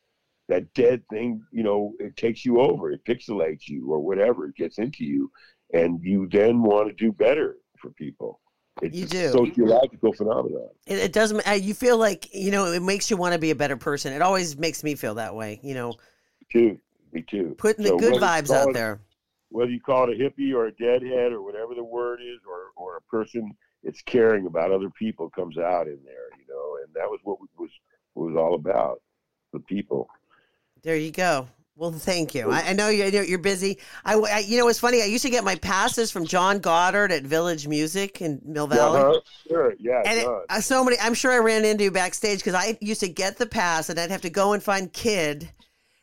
that 0.48 0.72
dead 0.74 1.02
thing, 1.10 1.42
you 1.52 1.62
know, 1.62 1.92
it 1.98 2.16
takes 2.16 2.44
you 2.44 2.60
over, 2.60 2.90
it 2.90 3.04
pixelates 3.04 3.68
you 3.68 3.90
or 3.90 4.00
whatever, 4.00 4.46
it 4.46 4.56
gets 4.56 4.78
into 4.78 5.04
you. 5.04 5.30
And 5.72 6.00
you 6.02 6.28
then 6.30 6.62
want 6.62 6.88
to 6.88 6.94
do 6.94 7.12
better 7.12 7.56
for 7.80 7.90
people. 7.90 8.40
It's 8.82 8.96
You 8.96 9.04
a 9.04 9.08
do. 9.08 9.28
sociological 9.30 10.12
phenomenon. 10.14 10.68
It, 10.86 10.98
it 10.98 11.12
doesn't. 11.12 11.46
uh, 11.46 11.52
You 11.52 11.74
feel 11.74 11.96
like 11.96 12.34
you 12.34 12.50
know. 12.50 12.66
It 12.72 12.82
makes 12.82 13.10
you 13.10 13.16
want 13.16 13.32
to 13.34 13.38
be 13.38 13.50
a 13.52 13.54
better 13.54 13.76
person. 13.76 14.12
It 14.12 14.20
always 14.22 14.56
makes 14.58 14.82
me 14.82 14.94
feel 14.96 15.14
that 15.14 15.34
way. 15.34 15.60
You 15.62 15.74
know, 15.74 15.94
too. 16.50 16.78
Me 17.12 17.22
too. 17.22 17.54
putting 17.58 17.84
the 17.84 17.96
good 17.96 18.14
vibes 18.20 18.50
out 18.50 18.70
it- 18.70 18.74
there. 18.74 19.00
Whether 19.50 19.70
you 19.70 19.80
call 19.80 20.10
it 20.10 20.20
a 20.20 20.22
hippie 20.22 20.52
or 20.52 20.66
a 20.66 20.72
deadhead 20.72 21.30
or 21.30 21.40
whatever 21.40 21.76
the 21.76 21.84
word 21.84 22.20
is, 22.20 22.40
or 22.48 22.72
or 22.74 22.96
a 22.96 23.02
person 23.02 23.56
it's 23.84 24.02
caring 24.02 24.46
about 24.46 24.72
other 24.72 24.90
people 24.90 25.30
comes 25.30 25.56
out 25.58 25.86
in 25.86 25.98
there, 26.04 26.26
you 26.38 26.44
know, 26.48 26.78
and 26.84 26.92
that 26.94 27.08
was 27.08 27.20
what 27.22 27.38
was 27.56 27.70
what 28.14 28.26
was 28.32 28.36
all 28.36 28.54
about, 28.54 29.00
the 29.52 29.60
people. 29.60 30.08
There 30.82 30.96
you 30.96 31.12
go. 31.12 31.46
Well, 31.76 31.90
thank 31.90 32.36
you. 32.36 32.50
I, 32.52 32.68
I 32.68 32.72
know 32.72 32.88
you- 32.88 33.04
I 33.04 33.10
know 33.10 33.20
you're 33.20 33.38
busy. 33.38 33.78
I, 34.04 34.14
I- 34.14 34.38
you 34.46 34.58
know, 34.58 34.68
it's 34.68 34.78
funny. 34.78 35.02
I 35.02 35.06
used 35.06 35.24
to 35.24 35.30
get 35.30 35.42
my 35.42 35.56
passes 35.56 36.10
from 36.10 36.24
John 36.24 36.60
Goddard 36.60 37.10
at 37.10 37.24
Village 37.24 37.66
Music 37.66 38.22
in 38.22 38.40
Mill 38.44 38.68
Valley. 38.68 39.00
Uh-huh. 39.00 39.20
Sure, 39.48 39.74
yeah, 39.80 40.02
And 40.06 40.20
it, 40.20 40.28
uh, 40.48 40.60
so 40.60 40.84
many, 40.84 40.96
I'm 41.00 41.14
sure 41.14 41.32
I 41.32 41.38
ran 41.38 41.64
into 41.64 41.82
you 41.84 41.90
backstage 41.90 42.38
because 42.38 42.54
I 42.54 42.78
used 42.80 43.00
to 43.00 43.08
get 43.08 43.38
the 43.38 43.46
pass 43.46 43.88
and 43.88 43.98
I'd 43.98 44.12
have 44.12 44.22
to 44.22 44.30
go 44.30 44.52
and 44.52 44.62
find 44.62 44.92
Kidd. 44.92 45.50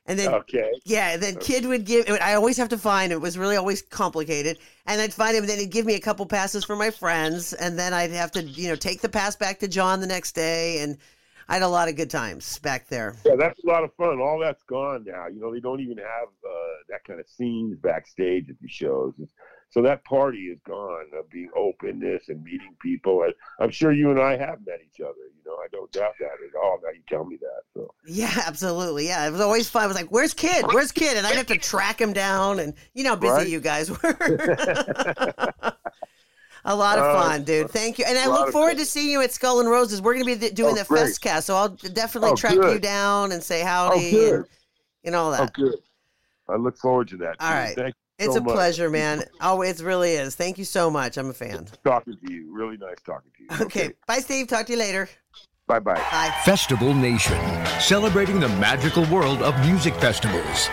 And 0.07 0.19
then, 0.19 0.33
okay. 0.33 0.71
yeah, 0.83 1.11
and 1.13 1.23
then 1.23 1.37
Kidd 1.37 1.65
would 1.65 1.85
give, 1.85 2.09
I 2.09 2.33
always 2.33 2.57
have 2.57 2.69
to 2.69 2.77
find, 2.77 3.13
it 3.13 3.21
was 3.21 3.37
really 3.37 3.55
always 3.55 3.81
complicated. 3.81 4.57
And 4.87 4.99
I'd 4.99 5.13
find 5.13 5.37
him 5.37 5.43
and 5.43 5.49
then 5.49 5.59
he'd 5.59 5.69
give 5.71 5.85
me 5.85 5.93
a 5.93 5.99
couple 6.01 6.25
passes 6.25 6.65
for 6.65 6.75
my 6.75 6.89
friends. 6.89 7.53
And 7.53 7.79
then 7.79 7.93
I'd 7.93 8.11
have 8.11 8.31
to, 8.31 8.43
you 8.43 8.67
know, 8.67 8.75
take 8.75 8.99
the 8.99 9.07
pass 9.07 9.37
back 9.37 9.59
to 9.59 9.69
John 9.69 10.01
the 10.01 10.07
next 10.07 10.33
day. 10.33 10.79
And 10.79 10.97
I 11.49 11.53
had 11.55 11.63
a 11.63 11.67
lot 11.67 11.89
of 11.89 11.95
good 11.95 12.09
times 12.09 12.59
back 12.59 12.87
there. 12.87 13.15
Yeah, 13.25 13.35
that's 13.37 13.63
a 13.63 13.67
lot 13.67 13.83
of 13.83 13.93
fun. 13.95 14.19
All 14.19 14.39
that's 14.39 14.63
gone 14.63 15.03
now. 15.07 15.27
You 15.27 15.39
know, 15.39 15.51
they 15.53 15.59
don't 15.59 15.79
even 15.81 15.97
have 15.97 16.27
uh, 16.45 16.51
that 16.89 17.03
kind 17.05 17.19
of 17.19 17.27
scenes 17.27 17.77
backstage 17.77 18.49
at 18.49 18.55
the 18.61 18.67
shows. 18.69 19.13
It's, 19.21 19.31
so 19.69 19.81
that 19.83 20.03
party 20.03 20.47
is 20.47 20.59
gone 20.67 21.05
of 21.17 21.29
being 21.29 21.49
openness 21.55 22.27
and 22.27 22.43
meeting 22.43 22.75
people. 22.81 23.21
I, 23.25 23.31
I'm 23.63 23.71
sure 23.71 23.93
you 23.93 24.11
and 24.11 24.19
I 24.19 24.31
have 24.35 24.59
met 24.65 24.79
each 24.85 24.99
other. 24.99 25.13
You 25.33 25.41
know, 25.45 25.53
I 25.63 25.67
don't 25.71 25.89
doubt 25.93 26.11
that 26.19 26.25
at 26.25 26.55
all. 26.61 26.77
Now 26.83 26.89
you 26.89 26.99
tell 27.07 27.23
me 27.23 27.37
that. 27.39 27.61
So 27.73 27.93
Yeah, 28.05 28.33
absolutely. 28.45 29.07
Yeah, 29.07 29.25
it 29.27 29.31
was 29.31 29.39
always 29.39 29.69
fun. 29.69 29.83
I 29.83 29.87
was 29.87 29.95
like, 29.95 30.09
"Where's 30.09 30.33
Kidd? 30.33 30.65
Where's 30.73 30.91
Kidd?" 30.91 31.15
And 31.15 31.25
I'd 31.25 31.35
have 31.37 31.45
to 31.47 31.57
track 31.57 32.01
him 32.01 32.11
down, 32.11 32.59
and 32.59 32.73
you 32.93 33.05
know 33.05 33.11
how 33.11 33.15
busy 33.15 33.31
Right. 33.33 33.47
you 33.47 33.61
guys 33.61 33.89
were. 34.03 35.73
A 36.65 36.75
lot 36.75 36.97
of 36.99 37.05
Oh, 37.05 37.19
fun, 37.21 37.43
dude. 37.43 37.65
Uh, 37.65 37.67
Thank 37.69 37.97
you, 37.99 38.05
and 38.07 38.17
I 38.17 38.27
look 38.27 38.51
forward 38.51 38.71
fun. 38.71 38.77
to 38.77 38.85
seeing 38.85 39.09
you 39.11 39.21
at 39.21 39.31
Skull 39.31 39.59
and 39.59 39.69
Roses. 39.69 40.01
We're 40.01 40.13
going 40.13 40.25
to 40.27 40.35
be 40.35 40.49
doing 40.51 40.73
Oh, 40.73 40.77
the 40.77 40.83
great. 40.85 41.05
Festcast, 41.07 41.43
so 41.43 41.55
I'll 41.55 41.69
definitely 41.69 42.31
Oh, 42.31 42.35
track 42.35 42.53
you 42.55 42.79
down 42.79 43.31
and 43.31 43.41
say 43.41 43.61
oh, 43.63 43.65
howdy 43.65 44.11
good. 44.11 44.33
and, 44.35 44.45
and 45.05 45.15
all 45.15 45.33
Oh, 45.33 45.37
that. 45.37 45.53
good. 45.53 45.75
I 46.47 46.55
look 46.57 46.77
forward 46.77 47.07
to 47.09 47.17
that. 47.17 47.37
All 47.39 47.49
too. 47.49 47.53
right. 47.55 47.75
Thank 47.75 47.95
you 47.95 48.25
it's 48.25 48.33
so 48.35 48.39
a 48.39 48.43
much. 48.43 48.53
pleasure, 48.53 48.89
man. 48.89 49.23
Oh, 49.41 49.61
it 49.63 49.79
really 49.79 50.11
is. 50.11 50.35
Thank 50.35 50.57
you 50.59 50.65
so 50.65 50.91
much. 50.91 51.17
I'm 51.17 51.29
a 51.29 51.33
fan. 51.33 51.67
talking 51.83 52.15
to 52.23 52.31
you. 52.33 52.53
Really 52.53 52.77
nice 52.77 52.97
talking 53.05 53.31
to 53.37 53.43
you. 53.59 53.65
Okay, 53.65 53.93
bye, 54.05 54.19
Steve. 54.19 54.47
Talk 54.47 54.67
to 54.67 54.73
you 54.73 54.77
later. 54.79 55.09
Bye 55.67 55.79
bye. 55.79 55.95
Bye. 55.95 56.35
Festival 56.43 56.93
Nation, 56.93 57.39
celebrating 57.79 58.39
the 58.41 58.49
magical 58.49 59.05
world 59.05 59.41
of 59.41 59.57
music 59.65 59.95
festivals. 59.95 60.67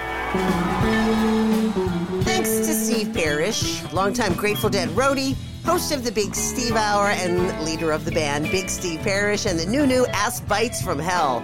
Longtime 3.94 4.34
Grateful 4.34 4.68
Dead 4.68 4.90
roadie, 4.90 5.34
host 5.64 5.90
of 5.90 6.04
the 6.04 6.12
Big 6.12 6.34
Steve 6.34 6.76
Hour, 6.76 7.06
and 7.06 7.64
leader 7.64 7.92
of 7.92 8.04
the 8.04 8.12
band 8.12 8.50
Big 8.50 8.68
Steve 8.68 9.00
Parish 9.00 9.46
and 9.46 9.58
the 9.58 9.64
new 9.64 9.86
new 9.86 10.04
Ass 10.08 10.40
Bites 10.40 10.82
from 10.82 10.98
Hell, 10.98 11.42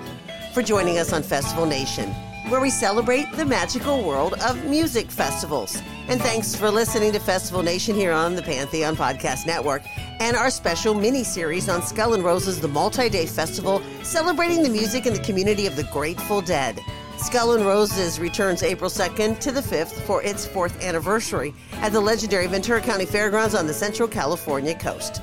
for 0.52 0.62
joining 0.62 0.98
us 0.98 1.14
on 1.14 1.22
Festival 1.22 1.64
Nation, 1.64 2.10
where 2.50 2.60
we 2.60 2.68
celebrate 2.68 3.32
the 3.36 3.46
magical 3.46 4.04
world 4.04 4.34
of 4.42 4.66
music 4.66 5.10
festivals. 5.10 5.80
And 6.08 6.20
thanks 6.20 6.54
for 6.54 6.70
listening 6.70 7.12
to 7.12 7.18
Festival 7.20 7.62
Nation 7.62 7.94
here 7.94 8.12
on 8.12 8.34
the 8.36 8.42
Pantheon 8.42 8.96
Podcast 8.96 9.46
Network 9.46 9.80
and 10.20 10.36
our 10.36 10.50
special 10.50 10.92
mini 10.92 11.24
series 11.24 11.70
on 11.70 11.80
Skull 11.80 12.12
and 12.12 12.22
Roses, 12.22 12.60
the 12.60 12.68
multi 12.68 13.08
day 13.08 13.24
festival 13.24 13.82
celebrating 14.02 14.62
the 14.62 14.68
music 14.68 15.06
and 15.06 15.16
the 15.16 15.22
community 15.24 15.66
of 15.66 15.74
the 15.74 15.84
Grateful 15.84 16.42
Dead. 16.42 16.78
Skull 17.24 17.52
and 17.52 17.64
Roses 17.64 18.20
returns 18.20 18.62
April 18.62 18.90
2nd 18.90 19.38
to 19.40 19.50
the 19.50 19.62
5th 19.62 20.02
for 20.02 20.22
its 20.22 20.46
fourth 20.46 20.84
anniversary 20.84 21.54
at 21.76 21.90
the 21.90 21.98
legendary 21.98 22.46
Ventura 22.46 22.82
County 22.82 23.06
Fairgrounds 23.06 23.54
on 23.54 23.66
the 23.66 23.72
Central 23.72 24.06
California 24.06 24.74
coast. 24.74 25.22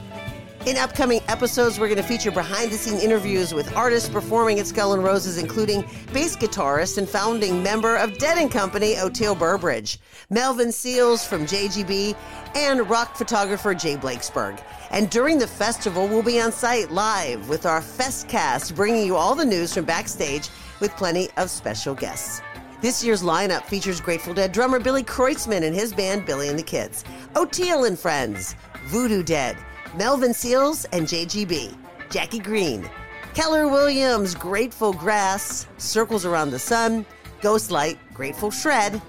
In 0.66 0.78
upcoming 0.78 1.22
episodes, 1.28 1.80
we're 1.80 1.88
going 1.88 1.98
to 1.98 2.04
feature 2.04 2.32
behind 2.32 2.72
the 2.72 2.76
scene 2.76 3.00
interviews 3.00 3.54
with 3.54 3.76
artists 3.76 4.10
performing 4.10 4.60
at 4.60 4.66
Skull 4.66 4.94
and 4.94 5.04
Roses, 5.04 5.38
including 5.38 5.82
bass 6.12 6.36
guitarist 6.36 6.98
and 6.98 7.08
founding 7.08 7.62
member 7.62 7.96
of 7.96 8.18
Dead 8.18 8.50
Company, 8.50 8.96
Oteil 8.96 9.38
Burbridge, 9.38 10.00
Melvin 10.32 10.72
Seals 10.72 11.26
from 11.26 11.46
JGB, 11.46 12.16
and 12.56 12.90
rock 12.90 13.16
photographer 13.16 13.76
Jay 13.76 13.96
Blakesberg. 13.96 14.60
And 14.90 15.10
during 15.10 15.38
the 15.38 15.48
festival, 15.48 16.08
we'll 16.08 16.24
be 16.24 16.42
on 16.42 16.52
site 16.52 16.90
live 16.90 17.48
with 17.48 17.66
our 17.68 17.82
Festcast, 17.82 18.76
bringing 18.76 19.06
you 19.06 19.16
all 19.16 19.36
the 19.36 19.46
news 19.46 19.74
from 19.74 19.86
backstage 19.86 20.50
with 20.82 20.92
plenty 20.98 21.30
of 21.38 21.50
special 21.50 21.96
guests. 21.96 22.42
This 22.82 23.04
year's 23.04 23.22
lineup 23.22 23.64
features 23.66 24.02
Grateful 24.02 24.34
Dead 24.34 24.52
drummer 24.52 24.80
Billy 24.80 25.04
Kreutzmann 25.04 25.64
and 25.64 25.76
his 25.76 25.94
band 25.94 26.26
Billy 26.26 26.50
and 26.50 26.58
the 26.58 26.64
Kids, 26.64 27.04
Oteil 27.36 27.88
and 27.88 27.98
Friends, 27.98 28.56
Voodoo 28.86 29.22
Dead, 29.22 29.56
Melvin 29.96 30.34
Seals 30.34 30.86
and 30.86 31.06
JGB, 31.08 31.78
Jackie 32.10 32.40
Greene, 32.40 32.90
Keller 33.36 33.68
Williams, 33.68 34.36
Grateful 34.36 34.94
Grass, 34.94 35.68
Circles 35.78 36.26
Around 36.26 36.50
the 36.50 36.60
Sun, 36.60 37.06
Ghostlight, 37.42 37.98
Grateful 38.14 38.52
Shred, 38.52 39.02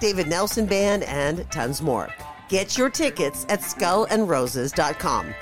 David 0.00 0.28
Nelson 0.28 0.66
Band, 0.66 1.02
and 1.04 1.50
tons 1.50 1.82
more. 1.82 2.08
Get 2.48 2.78
your 2.78 2.90
tickets 2.90 3.44
at 3.48 3.60
skullandroses.com. 3.60 5.34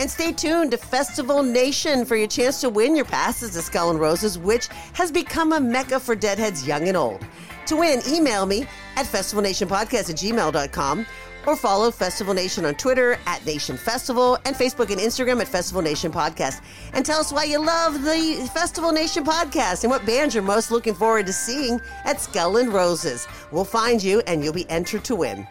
And 0.00 0.10
stay 0.10 0.32
tuned 0.32 0.70
to 0.70 0.76
Festival 0.76 1.42
Nation 1.42 2.04
for 2.04 2.16
your 2.16 2.28
chance 2.28 2.60
to 2.60 2.68
win 2.68 2.94
your 2.94 3.04
passes 3.04 3.50
to 3.52 3.62
Skull 3.62 3.90
and 3.90 3.98
Roses, 3.98 4.38
which 4.38 4.68
has 4.92 5.10
become 5.10 5.52
a 5.52 5.60
mecca 5.60 5.98
for 5.98 6.14
deadheads 6.14 6.66
young 6.66 6.86
and 6.88 6.96
old. 6.96 7.26
To 7.66 7.76
win, 7.76 8.00
email 8.08 8.46
me 8.46 8.62
at 8.96 9.06
festivalnationpodcast 9.06 10.10
at 10.10 10.16
gmail.com 10.16 11.06
or 11.46 11.56
follow 11.56 11.90
Festival 11.90 12.34
Nation 12.34 12.64
on 12.64 12.74
Twitter 12.74 13.18
at 13.26 13.44
Nation 13.44 13.76
Festival 13.76 14.38
and 14.44 14.54
Facebook 14.54 14.90
and 14.90 15.00
Instagram 15.00 15.40
at 15.40 15.48
Festival 15.48 15.82
Nation 15.82 16.12
Podcast. 16.12 16.62
And 16.92 17.04
tell 17.04 17.20
us 17.20 17.32
why 17.32 17.44
you 17.44 17.58
love 17.58 18.02
the 18.04 18.50
Festival 18.54 18.92
Nation 18.92 19.24
podcast 19.24 19.84
and 19.84 19.90
what 19.90 20.04
bands 20.06 20.34
you're 20.34 20.44
most 20.44 20.70
looking 20.70 20.94
forward 20.94 21.26
to 21.26 21.32
seeing 21.32 21.80
at 22.04 22.20
Skull 22.20 22.58
and 22.58 22.72
Roses. 22.72 23.26
We'll 23.50 23.64
find 23.64 24.02
you 24.02 24.20
and 24.26 24.44
you'll 24.44 24.52
be 24.52 24.68
entered 24.70 25.04
to 25.04 25.16
win. 25.16 25.46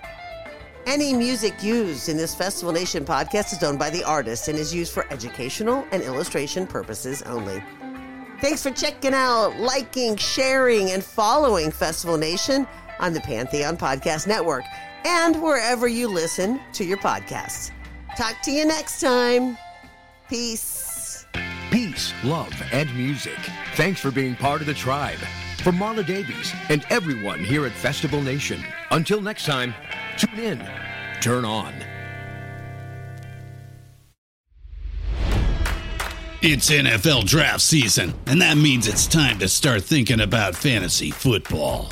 Any 0.87 1.13
music 1.13 1.61
used 1.61 2.07
in 2.07 2.15
this 2.15 2.33
Festival 2.33 2.71
Nation 2.71 3.03
podcast 3.03 3.51
is 3.51 3.61
owned 3.61 3.77
by 3.77 3.89
the 3.89 4.05
artist 4.05 4.47
and 4.47 4.57
is 4.57 4.73
used 4.73 4.93
for 4.93 5.05
educational 5.11 5.85
and 5.91 6.01
illustration 6.01 6.65
purposes 6.65 7.21
only. 7.23 7.61
Thanks 8.39 8.63
for 8.63 8.71
checking 8.71 9.13
out, 9.13 9.57
liking, 9.57 10.15
sharing, 10.15 10.91
and 10.91 11.03
following 11.03 11.71
Festival 11.71 12.17
Nation 12.17 12.65
on 13.01 13.11
the 13.11 13.19
Pantheon 13.19 13.75
Podcast 13.75 14.27
Network 14.27 14.63
and 15.03 15.41
wherever 15.41 15.89
you 15.89 16.07
listen 16.07 16.57
to 16.71 16.85
your 16.85 16.99
podcasts. 16.99 17.71
Talk 18.15 18.41
to 18.43 18.51
you 18.51 18.65
next 18.65 19.01
time. 19.01 19.57
Peace. 20.29 21.25
Peace, 21.69 22.13
love, 22.23 22.53
and 22.71 22.95
music. 22.95 23.37
Thanks 23.75 23.99
for 23.99 24.09
being 24.09 24.37
part 24.37 24.61
of 24.61 24.67
the 24.67 24.73
tribe. 24.73 25.19
For 25.63 25.73
Marla 25.73 26.05
Davies 26.05 26.53
and 26.69 26.85
everyone 26.89 27.43
here 27.43 27.65
at 27.65 27.73
Festival 27.73 28.21
Nation. 28.21 28.63
Until 28.91 29.19
next 29.19 29.45
time, 29.45 29.73
tune 30.17 30.39
in, 30.39 30.69
turn 31.21 31.45
on. 31.45 31.73
It's 36.41 36.69
NFL 36.69 37.25
draft 37.25 37.61
season, 37.61 38.13
and 38.25 38.41
that 38.41 38.57
means 38.57 38.87
it's 38.87 39.07
time 39.07 39.39
to 39.39 39.47
start 39.47 39.83
thinking 39.83 40.21
about 40.21 40.55
fantasy 40.55 41.11
football. 41.11 41.91